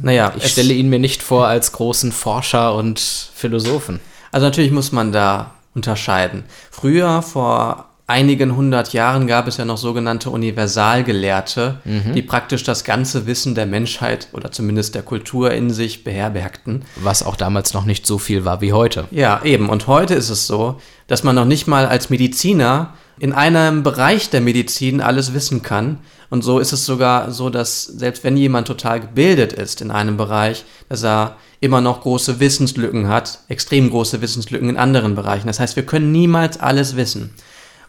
naja, 0.00 0.32
ich 0.36 0.46
stelle 0.46 0.72
ihn 0.72 0.88
mir 0.88 0.98
nicht 0.98 1.22
vor 1.22 1.46
als 1.46 1.72
großen 1.72 2.12
Forscher 2.12 2.74
und 2.74 2.98
Philosophen. 2.98 4.00
Also 4.30 4.46
natürlich 4.46 4.70
muss 4.70 4.92
man 4.92 5.12
da 5.12 5.52
unterscheiden. 5.74 6.44
Früher, 6.70 7.22
vor 7.22 7.91
einigen 8.12 8.54
hundert 8.54 8.92
Jahren 8.92 9.26
gab 9.26 9.48
es 9.48 9.56
ja 9.56 9.64
noch 9.64 9.78
sogenannte 9.78 10.28
Universalgelehrte, 10.28 11.80
mhm. 11.84 12.12
die 12.12 12.22
praktisch 12.22 12.62
das 12.62 12.84
ganze 12.84 13.26
Wissen 13.26 13.54
der 13.54 13.64
Menschheit 13.64 14.28
oder 14.32 14.52
zumindest 14.52 14.94
der 14.94 15.02
Kultur 15.02 15.50
in 15.52 15.70
sich 15.70 16.04
beherbergten. 16.04 16.84
Was 16.96 17.22
auch 17.22 17.36
damals 17.36 17.72
noch 17.72 17.86
nicht 17.86 18.06
so 18.06 18.18
viel 18.18 18.44
war 18.44 18.60
wie 18.60 18.74
heute. 18.74 19.06
Ja, 19.10 19.42
eben. 19.44 19.70
Und 19.70 19.86
heute 19.86 20.14
ist 20.14 20.28
es 20.28 20.46
so, 20.46 20.78
dass 21.06 21.24
man 21.24 21.34
noch 21.34 21.46
nicht 21.46 21.66
mal 21.66 21.86
als 21.86 22.10
Mediziner 22.10 22.92
in 23.18 23.32
einem 23.32 23.82
Bereich 23.82 24.30
der 24.30 24.40
Medizin 24.40 25.00
alles 25.00 25.32
wissen 25.32 25.62
kann. 25.62 25.98
Und 26.28 26.42
so 26.42 26.58
ist 26.58 26.72
es 26.72 26.84
sogar 26.84 27.30
so, 27.30 27.50
dass 27.50 27.84
selbst 27.84 28.24
wenn 28.24 28.36
jemand 28.36 28.66
total 28.66 29.00
gebildet 29.00 29.52
ist 29.52 29.80
in 29.80 29.90
einem 29.90 30.16
Bereich, 30.16 30.64
dass 30.88 31.02
er 31.02 31.36
immer 31.60 31.80
noch 31.80 32.00
große 32.00 32.40
Wissenslücken 32.40 33.08
hat, 33.08 33.38
extrem 33.48 33.90
große 33.90 34.20
Wissenslücken 34.20 34.68
in 34.68 34.76
anderen 34.76 35.14
Bereichen. 35.14 35.46
Das 35.46 35.60
heißt, 35.60 35.76
wir 35.76 35.86
können 35.86 36.10
niemals 36.12 36.58
alles 36.58 36.96
wissen. 36.96 37.32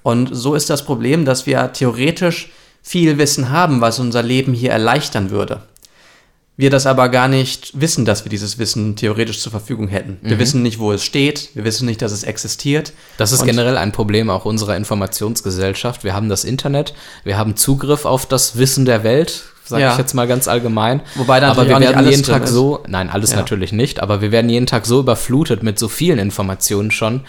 Und 0.03 0.29
so 0.31 0.53
ist 0.53 0.69
das 0.69 0.85
Problem, 0.85 1.25
dass 1.25 1.45
wir 1.45 1.73
theoretisch 1.73 2.51
viel 2.81 3.17
Wissen 3.17 3.49
haben, 3.49 3.81
was 3.81 3.99
unser 3.99 4.21
Leben 4.21 4.53
hier 4.53 4.71
erleichtern 4.71 5.29
würde. 5.29 5.63
Wir 6.55 6.69
das 6.69 6.85
aber 6.85 7.09
gar 7.09 7.27
nicht 7.27 7.71
wissen, 7.81 8.05
dass 8.05 8.25
wir 8.25 8.29
dieses 8.29 8.59
Wissen 8.59 8.95
theoretisch 8.95 9.39
zur 9.39 9.51
Verfügung 9.51 9.87
hätten. 9.87 10.19
Wir 10.21 10.35
mhm. 10.35 10.39
wissen 10.39 10.61
nicht, 10.61 10.77
wo 10.77 10.91
es 10.91 11.03
steht, 11.03 11.49
wir 11.55 11.63
wissen 11.63 11.87
nicht, 11.87 11.99
dass 12.03 12.11
es 12.11 12.23
existiert. 12.23 12.93
Das 13.17 13.31
ist 13.31 13.41
Und 13.41 13.47
generell 13.47 13.75
ein 13.75 13.91
Problem 13.91 14.29
auch 14.29 14.45
unserer 14.45 14.77
Informationsgesellschaft. 14.77 16.03
Wir 16.03 16.13
haben 16.13 16.29
das 16.29 16.43
Internet, 16.43 16.93
wir 17.23 17.39
haben 17.39 17.55
Zugriff 17.55 18.05
auf 18.05 18.27
das 18.27 18.55
Wissen 18.55 18.85
der 18.85 19.03
Welt, 19.03 19.45
sage 19.65 19.81
ja. 19.81 19.93
ich 19.93 19.97
jetzt 19.97 20.13
mal 20.13 20.27
ganz 20.27 20.47
allgemein. 20.47 21.01
Wobei 21.15 21.39
dann 21.39 21.49
aber 21.49 21.67
wir 21.67 21.79
werden 21.79 22.07
jeden 22.07 22.21
Tag 22.21 22.47
so, 22.47 22.83
nein, 22.87 23.09
alles 23.09 23.31
ja. 23.31 23.37
natürlich 23.37 23.71
nicht, 23.71 23.99
aber 23.99 24.21
wir 24.21 24.31
werden 24.31 24.49
jeden 24.49 24.67
Tag 24.67 24.85
so 24.85 24.99
überflutet 24.99 25.63
mit 25.63 25.79
so 25.79 25.87
vielen 25.87 26.19
Informationen 26.19 26.91
schon, 26.91 27.21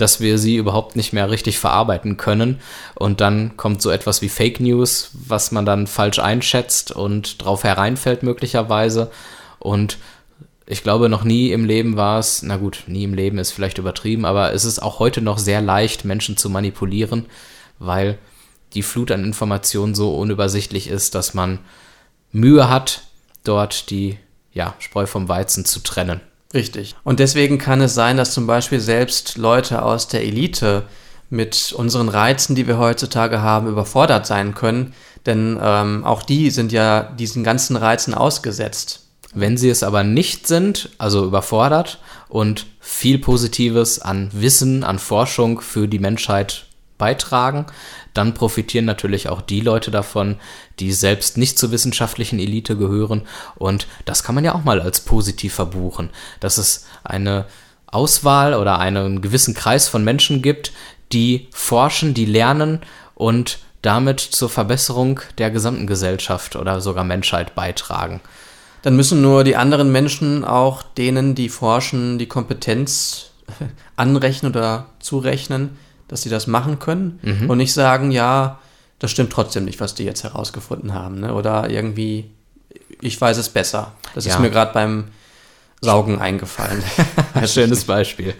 dass 0.00 0.20
wir 0.20 0.38
sie 0.38 0.56
überhaupt 0.56 0.96
nicht 0.96 1.12
mehr 1.12 1.30
richtig 1.30 1.58
verarbeiten 1.58 2.16
können. 2.16 2.60
Und 2.94 3.20
dann 3.20 3.56
kommt 3.56 3.82
so 3.82 3.90
etwas 3.90 4.22
wie 4.22 4.28
Fake 4.28 4.60
News, 4.60 5.10
was 5.12 5.52
man 5.52 5.66
dann 5.66 5.86
falsch 5.86 6.18
einschätzt 6.18 6.92
und 6.92 7.42
drauf 7.42 7.64
hereinfällt 7.64 8.22
möglicherweise. 8.22 9.10
Und 9.58 9.98
ich 10.66 10.82
glaube, 10.82 11.08
noch 11.08 11.24
nie 11.24 11.50
im 11.50 11.64
Leben 11.64 11.96
war 11.96 12.18
es, 12.18 12.42
na 12.42 12.56
gut, 12.56 12.84
nie 12.86 13.04
im 13.04 13.14
Leben 13.14 13.38
ist 13.38 13.50
vielleicht 13.50 13.78
übertrieben, 13.78 14.24
aber 14.24 14.52
es 14.52 14.64
ist 14.64 14.80
auch 14.80 15.00
heute 15.00 15.20
noch 15.20 15.38
sehr 15.38 15.60
leicht, 15.60 16.04
Menschen 16.04 16.36
zu 16.36 16.48
manipulieren, 16.48 17.26
weil 17.78 18.18
die 18.74 18.82
Flut 18.82 19.10
an 19.10 19.24
Informationen 19.24 19.96
so 19.96 20.16
unübersichtlich 20.16 20.88
ist, 20.88 21.14
dass 21.16 21.34
man 21.34 21.58
Mühe 22.30 22.70
hat, 22.70 23.02
dort 23.42 23.90
die 23.90 24.16
ja, 24.52 24.74
Spreu 24.78 25.06
vom 25.06 25.28
Weizen 25.28 25.64
zu 25.64 25.80
trennen. 25.80 26.20
Richtig. 26.52 26.96
Und 27.04 27.20
deswegen 27.20 27.58
kann 27.58 27.80
es 27.80 27.94
sein, 27.94 28.16
dass 28.16 28.34
zum 28.34 28.46
Beispiel 28.46 28.80
selbst 28.80 29.38
Leute 29.38 29.82
aus 29.82 30.08
der 30.08 30.24
Elite 30.24 30.84
mit 31.28 31.72
unseren 31.72 32.08
Reizen, 32.08 32.56
die 32.56 32.66
wir 32.66 32.78
heutzutage 32.78 33.40
haben, 33.40 33.68
überfordert 33.68 34.26
sein 34.26 34.54
können. 34.54 34.94
Denn 35.26 35.58
ähm, 35.62 36.04
auch 36.04 36.22
die 36.22 36.50
sind 36.50 36.72
ja 36.72 37.04
diesen 37.04 37.44
ganzen 37.44 37.76
Reizen 37.76 38.14
ausgesetzt. 38.14 39.06
Wenn 39.32 39.56
sie 39.56 39.68
es 39.68 39.84
aber 39.84 40.02
nicht 40.02 40.48
sind, 40.48 40.90
also 40.98 41.24
überfordert 41.24 42.00
und 42.28 42.66
viel 42.80 43.18
Positives 43.18 44.00
an 44.00 44.30
Wissen, 44.32 44.82
an 44.82 44.98
Forschung 44.98 45.60
für 45.60 45.86
die 45.86 46.00
Menschheit 46.00 46.66
beitragen, 47.00 47.66
dann 48.14 48.34
profitieren 48.34 48.84
natürlich 48.84 49.28
auch 49.28 49.40
die 49.40 49.60
Leute 49.60 49.90
davon, 49.90 50.36
die 50.78 50.92
selbst 50.92 51.36
nicht 51.36 51.58
zur 51.58 51.72
wissenschaftlichen 51.72 52.38
Elite 52.38 52.76
gehören. 52.76 53.22
Und 53.56 53.88
das 54.04 54.22
kann 54.22 54.36
man 54.36 54.44
ja 54.44 54.54
auch 54.54 54.62
mal 54.62 54.80
als 54.80 55.00
positiv 55.00 55.54
verbuchen, 55.54 56.10
dass 56.38 56.58
es 56.58 56.86
eine 57.02 57.46
Auswahl 57.88 58.54
oder 58.54 58.78
einen 58.78 59.20
gewissen 59.20 59.54
Kreis 59.54 59.88
von 59.88 60.04
Menschen 60.04 60.42
gibt, 60.42 60.72
die 61.12 61.48
forschen, 61.50 62.14
die 62.14 62.26
lernen 62.26 62.80
und 63.16 63.58
damit 63.82 64.20
zur 64.20 64.48
Verbesserung 64.48 65.20
der 65.38 65.50
gesamten 65.50 65.86
Gesellschaft 65.86 66.54
oder 66.54 66.80
sogar 66.80 67.04
Menschheit 67.04 67.54
beitragen. 67.54 68.20
Dann 68.82 68.96
müssen 68.96 69.20
nur 69.20 69.44
die 69.44 69.56
anderen 69.56 69.92
Menschen 69.92 70.44
auch 70.44 70.82
denen, 70.82 71.34
die 71.34 71.48
forschen, 71.48 72.18
die 72.18 72.26
Kompetenz 72.26 73.30
anrechnen 73.96 74.52
oder 74.52 74.86
zurechnen, 75.00 75.78
dass 76.10 76.22
sie 76.22 76.28
das 76.28 76.48
machen 76.48 76.80
können 76.80 77.20
mhm. 77.22 77.48
und 77.48 77.58
nicht 77.58 77.72
sagen, 77.72 78.10
ja, 78.10 78.58
das 78.98 79.12
stimmt 79.12 79.32
trotzdem 79.32 79.64
nicht, 79.64 79.78
was 79.78 79.94
die 79.94 80.02
jetzt 80.02 80.24
herausgefunden 80.24 80.92
haben. 80.92 81.20
Ne? 81.20 81.32
Oder 81.32 81.70
irgendwie, 81.70 82.28
ich 83.00 83.18
weiß 83.18 83.36
es 83.36 83.48
besser. 83.48 83.92
Das 84.16 84.24
ja. 84.24 84.34
ist 84.34 84.40
mir 84.40 84.50
gerade 84.50 84.72
beim 84.72 85.04
Saugen 85.80 86.20
eingefallen. 86.20 86.82
Ein 87.34 87.46
schönes 87.46 87.84
Beispiel. 87.84 88.34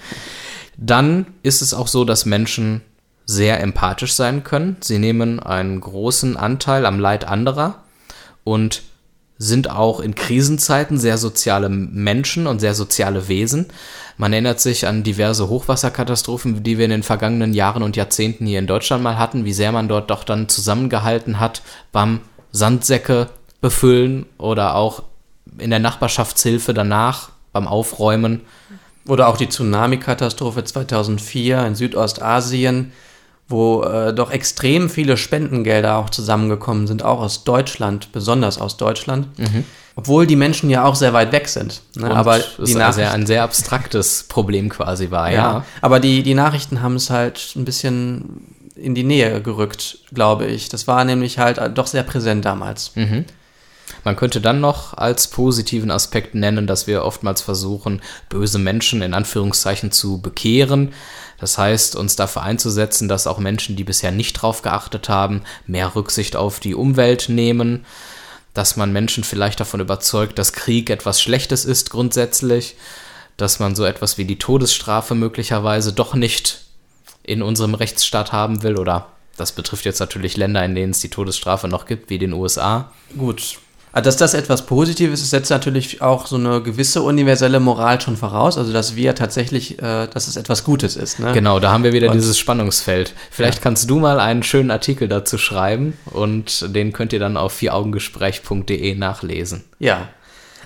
Dann 0.77 1.27
ist 1.45 1.63
es 1.63 1.73
auch 1.73 1.87
so, 1.87 2.05
dass 2.05 2.27
Menschen 2.27 2.81
sehr 3.25 3.61
empathisch 3.61 4.15
sein 4.15 4.43
können. 4.43 4.77
Sie 4.81 4.99
nehmen 4.99 5.39
einen 5.39 5.81
großen 5.81 6.37
Anteil 6.37 6.85
am 6.87 6.99
Leid 6.99 7.25
anderer 7.25 7.85
und 8.43 8.83
sind 9.43 9.71
auch 9.71 10.01
in 10.01 10.15
Krisenzeiten 10.15 10.99
sehr 10.99 11.17
soziale 11.17 11.71
Menschen 11.71 12.47
und 12.47 12.61
sehr 12.61 12.75
soziale 12.75 13.27
Wesen. 13.27 13.69
Man 14.19 14.35
erinnert 14.35 14.61
sich 14.61 14.87
an 14.87 15.03
diverse 15.03 15.49
Hochwasserkatastrophen, 15.49 16.63
die 16.63 16.77
wir 16.77 16.85
in 16.85 16.91
den 16.91 17.03
vergangenen 17.03 17.55
Jahren 17.55 17.83
und 17.83 17.97
Jahrzehnten 17.97 18.45
hier 18.45 18.59
in 18.59 18.67
Deutschland 18.67 19.03
mal 19.03 19.17
hatten, 19.17 19.47
wie 19.47 19.55
sehr 19.55 19.73
man 19.73 19.89
dort 19.89 20.11
doch 20.11 20.25
dann 20.25 20.51
zusammengehalten 20.51 21.41
hat 21.41 21.63
beim 21.91 22.21
Sandsäcke 22.53 23.31
befüllen 23.63 24.27
oder 24.37 24.75
auch 24.75 25.05
in 25.57 25.71
der 25.71 25.79
Nachbarschaftshilfe 25.79 26.75
danach 26.75 27.31
beim 27.55 27.67
Aufräumen. 27.67 28.43
Oder 29.09 29.29
auch 29.29 29.39
die 29.39 29.49
Tsunami-Katastrophe 29.49 30.65
2004 30.65 31.67
in 31.67 31.75
Südostasien, 31.75 32.93
wo 33.51 33.83
äh, 33.83 34.15
doch 34.15 34.31
extrem 34.31 34.89
viele 34.89 35.17
Spendengelder 35.17 35.97
auch 35.97 36.11
zusammengekommen 36.11 36.87
sind, 36.87 37.05
auch 37.05 37.21
aus 37.21 37.45
Deutschland, 37.45 38.13
besonders 38.13 38.59
aus 38.61 38.77
Deutschland. 38.77 39.39
Mhm. 39.39 39.65
Obwohl 39.97 40.27
die 40.27 40.37
Menschen 40.37 40.71
ja 40.71 40.85
auch 40.85 40.95
sehr 40.95 41.13
weit 41.13 41.33
weg 41.33 41.49
sind. 41.49 41.83
Ne? 41.97 42.11
aber 42.11 42.39
die 42.39 42.73
es 42.73 42.95
sehr, 42.95 43.13
ein 43.13 43.27
sehr 43.27 43.43
abstraktes 43.43 44.25
Problem 44.29 44.69
quasi 44.69 45.11
war, 45.11 45.31
ja. 45.31 45.37
ja. 45.37 45.65
Aber 45.83 46.01
die, 46.01 46.23
die 46.23 46.35
Nachrichten 46.35 46.81
haben 46.81 46.95
es 46.95 47.11
halt 47.11 47.55
ein 47.57 47.65
bisschen 47.65 48.47
in 48.77 48.95
die 48.95 49.03
Nähe 49.03 49.43
gerückt, 49.43 49.99
glaube 50.13 50.47
ich. 50.47 50.69
Das 50.69 50.87
war 50.87 51.05
nämlich 51.05 51.39
halt 51.39 51.61
doch 51.77 51.87
sehr 51.87 52.03
präsent 52.03 52.45
damals. 52.45 52.93
Mhm. 52.95 53.27
Man 54.05 54.17
könnte 54.17 54.41
dann 54.41 54.61
noch 54.61 54.95
als 54.95 55.29
positiven 55.29 55.91
Aspekt 55.91 56.35
nennen, 56.35 56.67
dass 56.67 56.87
wir 56.87 57.05
oftmals 57.05 57.43
versuchen, 57.43 58.01
böse 58.29 58.59
Menschen 58.59 59.03
in 59.03 59.15
Anführungszeichen 59.15 59.93
zu 59.93 60.21
bekehren. 60.21 60.93
Das 61.39 61.59
heißt, 61.59 61.97
uns 61.97 62.17
dafür 62.17 62.43
einzusetzen, 62.43 63.09
dass 63.09 63.27
auch 63.27 63.39
Menschen, 63.39 63.77
die 63.77 63.85
bisher 63.85 64.13
nicht 64.13 64.35
drauf 64.35 64.63
geachtet 64.63 65.09
haben, 65.09 65.43
mehr 65.67 65.95
Rücksicht 65.95 66.37
auf 66.37 66.61
die 66.61 66.75
Umwelt 66.75 67.29
nehmen, 67.29 67.85
dass 68.55 68.77
man 68.77 68.93
Menschen 68.93 69.25
vielleicht 69.25 69.61
davon 69.61 69.81
überzeugt, 69.81 70.39
dass 70.39 70.53
Krieg 70.53 70.91
etwas 70.91 71.21
Schlechtes 71.21 71.65
ist 71.65 71.91
grundsätzlich, 71.91 72.77
dass 73.37 73.59
man 73.59 73.75
so 73.75 73.85
etwas 73.85 74.19
wie 74.19 74.25
die 74.25 74.39
Todesstrafe 74.39 75.15
möglicherweise 75.15 75.93
doch 75.93 76.15
nicht 76.15 76.63
in 77.23 77.43
unserem 77.43 77.75
Rechtsstaat 77.75 78.33
haben 78.33 78.63
will 78.63 78.77
oder 78.77 79.07
das 79.37 79.53
betrifft 79.53 79.87
jetzt 79.87 80.01
natürlich 80.01 80.37
Länder, 80.37 80.63
in 80.65 80.75
denen 80.75 80.91
es 80.91 81.01
die 81.01 81.09
Todesstrafe 81.09 81.67
noch 81.67 81.87
gibt, 81.87 82.11
wie 82.11 82.19
den 82.19 82.35
USA. 82.35 82.93
Gut, 83.17 83.59
dass 83.93 84.17
das 84.17 84.35
etwas 84.35 84.67
Positives 84.67 85.21
ist, 85.21 85.31
setzt 85.31 85.51
natürlich 85.51 86.01
auch 86.01 86.27
so 86.27 86.37
eine 86.37 86.63
gewisse 86.63 87.03
universelle 87.03 87.59
Moral 87.59 88.01
schon 88.01 88.17
voraus, 88.17 88.57
also 88.57 88.73
dass 88.73 88.95
wir 88.95 89.15
tatsächlich, 89.15 89.81
äh, 89.83 90.07
dass 90.07 90.29
es 90.29 90.37
etwas 90.37 90.65
Gutes 90.65 90.97
ist. 90.97 91.19
Ne? 91.19 91.33
Genau, 91.33 91.59
da 91.59 91.73
haben 91.73 91.83
wir 91.83 91.93
wieder 91.93 92.09
und, 92.09 92.15
dieses 92.15 92.39
Spannungsfeld. 92.39 93.15
Vielleicht 93.31 93.59
ja. 93.59 93.63
kannst 93.63 93.91
du 93.91 93.99
mal 93.99 94.21
einen 94.21 94.43
schönen 94.43 94.71
Artikel 94.71 95.09
dazu 95.09 95.39
schreiben 95.39 95.95
und 96.07 96.75
den 96.75 96.93
könnt 96.93 97.13
ihr 97.13 97.19
dann 97.19 97.37
auf 97.37 97.53
vieraugengespräch.de 97.61 98.95
nachlesen. 98.95 99.65
Ja. 99.81 100.09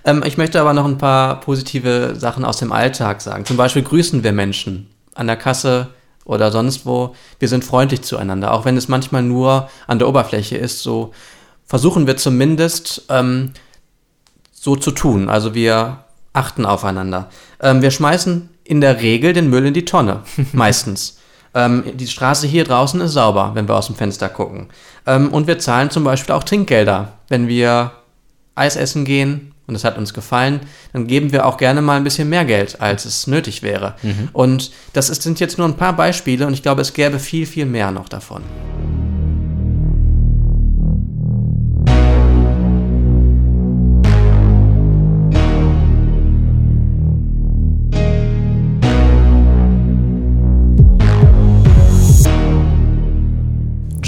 Ähm, 0.04 0.22
ich 0.26 0.36
möchte 0.36 0.60
aber 0.60 0.74
noch 0.74 0.84
ein 0.84 0.98
paar 0.98 1.40
positive 1.40 2.14
Sachen 2.16 2.44
aus 2.44 2.58
dem 2.58 2.72
Alltag 2.72 3.22
sagen. 3.22 3.46
Zum 3.46 3.56
Beispiel 3.56 3.82
grüßen 3.82 4.22
wir 4.22 4.32
Menschen 4.32 4.90
an 5.14 5.26
der 5.26 5.36
Kasse 5.36 5.88
oder 6.24 6.50
sonst 6.50 6.86
wo. 6.86 7.14
Wir 7.38 7.48
sind 7.48 7.64
freundlich 7.64 8.02
zueinander, 8.02 8.52
auch 8.52 8.64
wenn 8.64 8.76
es 8.76 8.88
manchmal 8.88 9.22
nur 9.22 9.68
an 9.86 9.98
der 9.98 10.08
Oberfläche 10.08 10.56
ist, 10.56 10.82
so 10.82 11.12
versuchen 11.66 12.06
wir 12.06 12.16
zumindest 12.16 13.04
ähm, 13.08 13.52
so 14.52 14.76
zu 14.76 14.90
tun. 14.90 15.28
Also 15.28 15.54
wir 15.54 16.04
achten 16.32 16.66
aufeinander. 16.66 17.30
Ähm, 17.60 17.82
wir 17.82 17.90
schmeißen 17.90 18.48
in 18.64 18.80
der 18.80 19.00
Regel 19.00 19.32
den 19.32 19.50
Müll 19.50 19.66
in 19.66 19.74
die 19.74 19.84
Tonne, 19.84 20.20
meistens. 20.52 21.18
Ähm, 21.54 21.84
die 21.94 22.08
Straße 22.08 22.46
hier 22.46 22.64
draußen 22.64 23.00
ist 23.00 23.12
sauber, 23.12 23.52
wenn 23.54 23.68
wir 23.68 23.76
aus 23.76 23.86
dem 23.86 23.96
Fenster 23.96 24.28
gucken. 24.28 24.68
Ähm, 25.06 25.32
und 25.32 25.46
wir 25.46 25.58
zahlen 25.58 25.90
zum 25.90 26.04
Beispiel 26.04 26.34
auch 26.34 26.44
Trinkgelder. 26.44 27.12
Wenn 27.28 27.46
wir 27.46 27.92
Eis 28.56 28.76
essen 28.76 29.04
gehen 29.04 29.52
und 29.66 29.74
es 29.74 29.84
hat 29.84 29.96
uns 29.96 30.12
gefallen, 30.14 30.60
dann 30.92 31.06
geben 31.06 31.32
wir 31.32 31.46
auch 31.46 31.56
gerne 31.56 31.80
mal 31.80 31.96
ein 31.96 32.04
bisschen 32.04 32.28
mehr 32.28 32.44
Geld, 32.44 32.80
als 32.80 33.04
es 33.04 33.26
nötig 33.26 33.62
wäre. 33.62 33.94
Mhm. 34.02 34.30
Und 34.32 34.72
das 34.92 35.10
ist, 35.10 35.22
sind 35.22 35.40
jetzt 35.40 35.58
nur 35.58 35.68
ein 35.68 35.76
paar 35.76 35.94
Beispiele 35.94 36.46
und 36.46 36.54
ich 36.54 36.62
glaube, 36.62 36.82
es 36.82 36.92
gäbe 36.92 37.18
viel, 37.18 37.46
viel 37.46 37.66
mehr 37.66 37.90
noch 37.92 38.08
davon. 38.08 38.42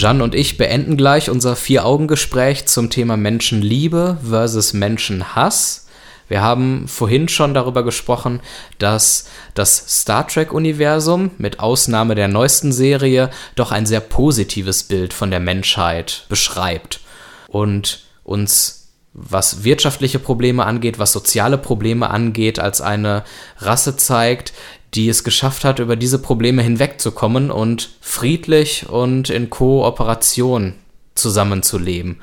Jan 0.07 0.23
und 0.23 0.37
ich 0.37 0.57
beenden 0.57 0.97
gleich 0.97 1.31
unser 1.31 1.57
Vier-Augen-Gespräch 1.57 2.67
zum 2.67 2.91
Thema 2.91 3.17
Menschenliebe 3.17 4.19
versus 4.23 4.73
Menschenhass. 4.73 5.89
Wir 6.29 6.43
haben 6.43 6.87
vorhin 6.87 7.29
schon 7.29 7.55
darüber 7.55 7.83
gesprochen, 7.83 8.39
dass 8.79 9.27
das 9.55 10.01
Star 10.01 10.29
Trek-Universum 10.29 11.33
mit 11.39 11.59
Ausnahme 11.59 12.15
der 12.15 12.29
neuesten 12.29 12.71
Serie 12.71 13.31
doch 13.57 13.73
ein 13.73 13.85
sehr 13.85 13.99
positives 13.99 14.85
Bild 14.85 15.13
von 15.13 15.33
der 15.33 15.41
Menschheit 15.41 16.27
beschreibt 16.29 17.01
und 17.49 18.05
uns 18.23 18.93
was 19.13 19.65
wirtschaftliche 19.65 20.21
Probleme 20.21 20.67
angeht, 20.67 21.01
was 21.01 21.11
soziale 21.11 21.59
Probleme 21.59 22.11
angeht, 22.11 22.61
als 22.61 22.81
eine 22.81 23.25
Rasse 23.59 23.97
zeigt, 23.97 24.53
die 24.97 25.09
es 25.09 25.25
geschafft 25.25 25.65
hat, 25.65 25.79
über 25.79 25.97
diese 25.97 26.19
Probleme 26.19 26.63
hinwegzukommen 26.63 27.51
und 27.51 27.91
friedlich 28.01 28.89
und 28.89 29.31
in 29.31 29.51
Kooperation 29.51 30.75
zusammenzuleben. 31.15 32.21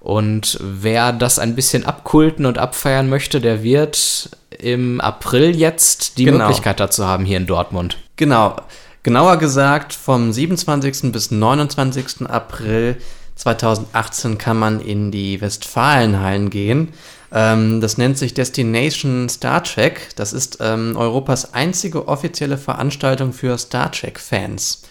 Und 0.00 0.58
wer 0.62 1.12
das 1.12 1.38
ein 1.38 1.54
bisschen 1.54 1.84
abkulten 1.84 2.46
und 2.46 2.58
abfeiern 2.58 3.08
möchte, 3.08 3.40
der 3.40 3.62
wird 3.62 4.30
im 4.58 5.00
April 5.00 5.54
jetzt 5.56 6.18
die 6.18 6.24
genau. 6.24 6.38
Möglichkeit 6.38 6.80
dazu 6.80 7.06
haben 7.06 7.24
hier 7.24 7.36
in 7.36 7.46
Dortmund. 7.46 7.98
Genau. 8.16 8.56
Genauer 9.02 9.38
gesagt, 9.38 9.94
vom 9.94 10.32
27. 10.32 11.12
bis 11.12 11.30
29. 11.30 12.28
April 12.28 12.96
2018 13.36 14.36
kann 14.36 14.58
man 14.58 14.80
in 14.80 15.10
die 15.10 15.40
Westfalenhallen 15.40 16.50
gehen. 16.50 16.92
Ähm, 17.32 17.80
das 17.80 17.98
nennt 17.98 18.18
sich 18.18 18.34
Destination 18.34 19.28
Star 19.28 19.62
Trek. 19.62 20.08
Das 20.16 20.32
ist 20.32 20.58
ähm, 20.60 20.96
Europas 20.96 21.54
einzige 21.54 22.08
offizielle 22.08 22.58
Veranstaltung 22.58 23.32
für 23.32 23.56
Star 23.58 23.92
Trek-Fans. 23.92 24.82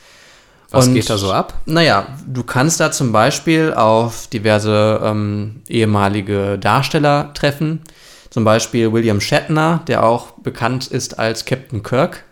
Was 0.71 0.87
und, 0.87 0.93
geht 0.93 1.09
da 1.09 1.17
so 1.17 1.31
ab? 1.31 1.59
Naja, 1.65 2.07
du 2.27 2.43
kannst 2.43 2.79
da 2.79 2.91
zum 2.91 3.11
Beispiel 3.11 3.73
auf 3.73 4.27
diverse 4.27 5.01
ähm, 5.03 5.61
ehemalige 5.67 6.59
Darsteller 6.59 7.33
treffen. 7.33 7.81
Zum 8.29 8.43
Beispiel 8.43 8.93
William 8.93 9.19
Shatner, 9.19 9.81
der 9.87 10.03
auch 10.03 10.31
bekannt 10.43 10.87
ist 10.87 11.17
als 11.17 11.45
Captain 11.45 11.81
Kirk 11.81 12.23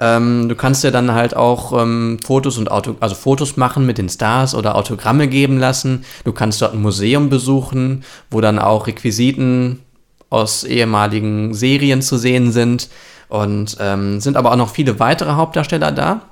ähm, 0.00 0.48
du 0.48 0.56
kannst 0.56 0.82
ja 0.84 0.90
dann 0.90 1.12
halt 1.12 1.36
auch 1.36 1.80
ähm, 1.80 2.18
Fotos 2.24 2.58
und 2.58 2.70
Auto, 2.70 2.96
also 3.00 3.14
Fotos 3.14 3.56
machen 3.56 3.86
mit 3.86 3.98
den 3.98 4.08
Stars 4.08 4.54
oder 4.54 4.74
Autogramme 4.74 5.28
geben 5.28 5.58
lassen. 5.58 6.04
Du 6.24 6.32
kannst 6.32 6.60
dort 6.60 6.74
ein 6.74 6.82
Museum 6.82 7.28
besuchen, 7.28 8.04
wo 8.30 8.40
dann 8.40 8.58
auch 8.58 8.86
Requisiten 8.86 9.80
aus 10.30 10.64
ehemaligen 10.64 11.54
Serien 11.54 12.02
zu 12.02 12.16
sehen 12.16 12.50
sind. 12.52 12.88
Und 13.28 13.76
ähm, 13.80 14.20
sind 14.20 14.36
aber 14.36 14.52
auch 14.52 14.56
noch 14.56 14.70
viele 14.70 15.00
weitere 15.00 15.32
Hauptdarsteller 15.32 15.92
da. 15.92 16.22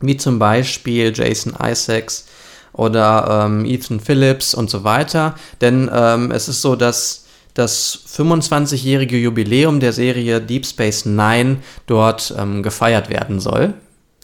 wie 0.00 0.16
zum 0.16 0.38
Beispiel 0.38 1.12
Jason 1.14 1.54
Isaacs 1.62 2.26
oder 2.72 3.44
ähm, 3.46 3.64
Ethan 3.64 4.00
Phillips 4.00 4.54
und 4.54 4.70
so 4.70 4.84
weiter. 4.84 5.34
Denn 5.60 5.90
ähm, 5.92 6.30
es 6.30 6.48
ist 6.48 6.62
so, 6.62 6.76
dass 6.76 7.19
das 7.60 8.00
25-jährige 8.16 9.16
Jubiläum 9.16 9.78
der 9.78 9.92
Serie 9.92 10.40
Deep 10.40 10.66
Space 10.66 11.04
Nine 11.04 11.58
dort 11.86 12.34
ähm, 12.36 12.62
gefeiert 12.62 13.10
werden 13.10 13.38
soll. 13.38 13.74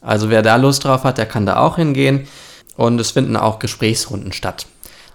Also 0.01 0.31
wer 0.31 0.43
da 0.43 0.57
Lust 0.57 0.85
drauf 0.85 1.05
hat, 1.05 1.19
der 1.19 1.27
kann 1.27 1.47
da 1.47 1.59
auch 1.59 1.77
hingehen. 1.77 2.27
Und 2.77 3.01
es 3.01 3.13
finden 3.13 3.37
auch 3.37 3.59
Gesprächsrunden 3.59 4.33
statt. 4.33 4.67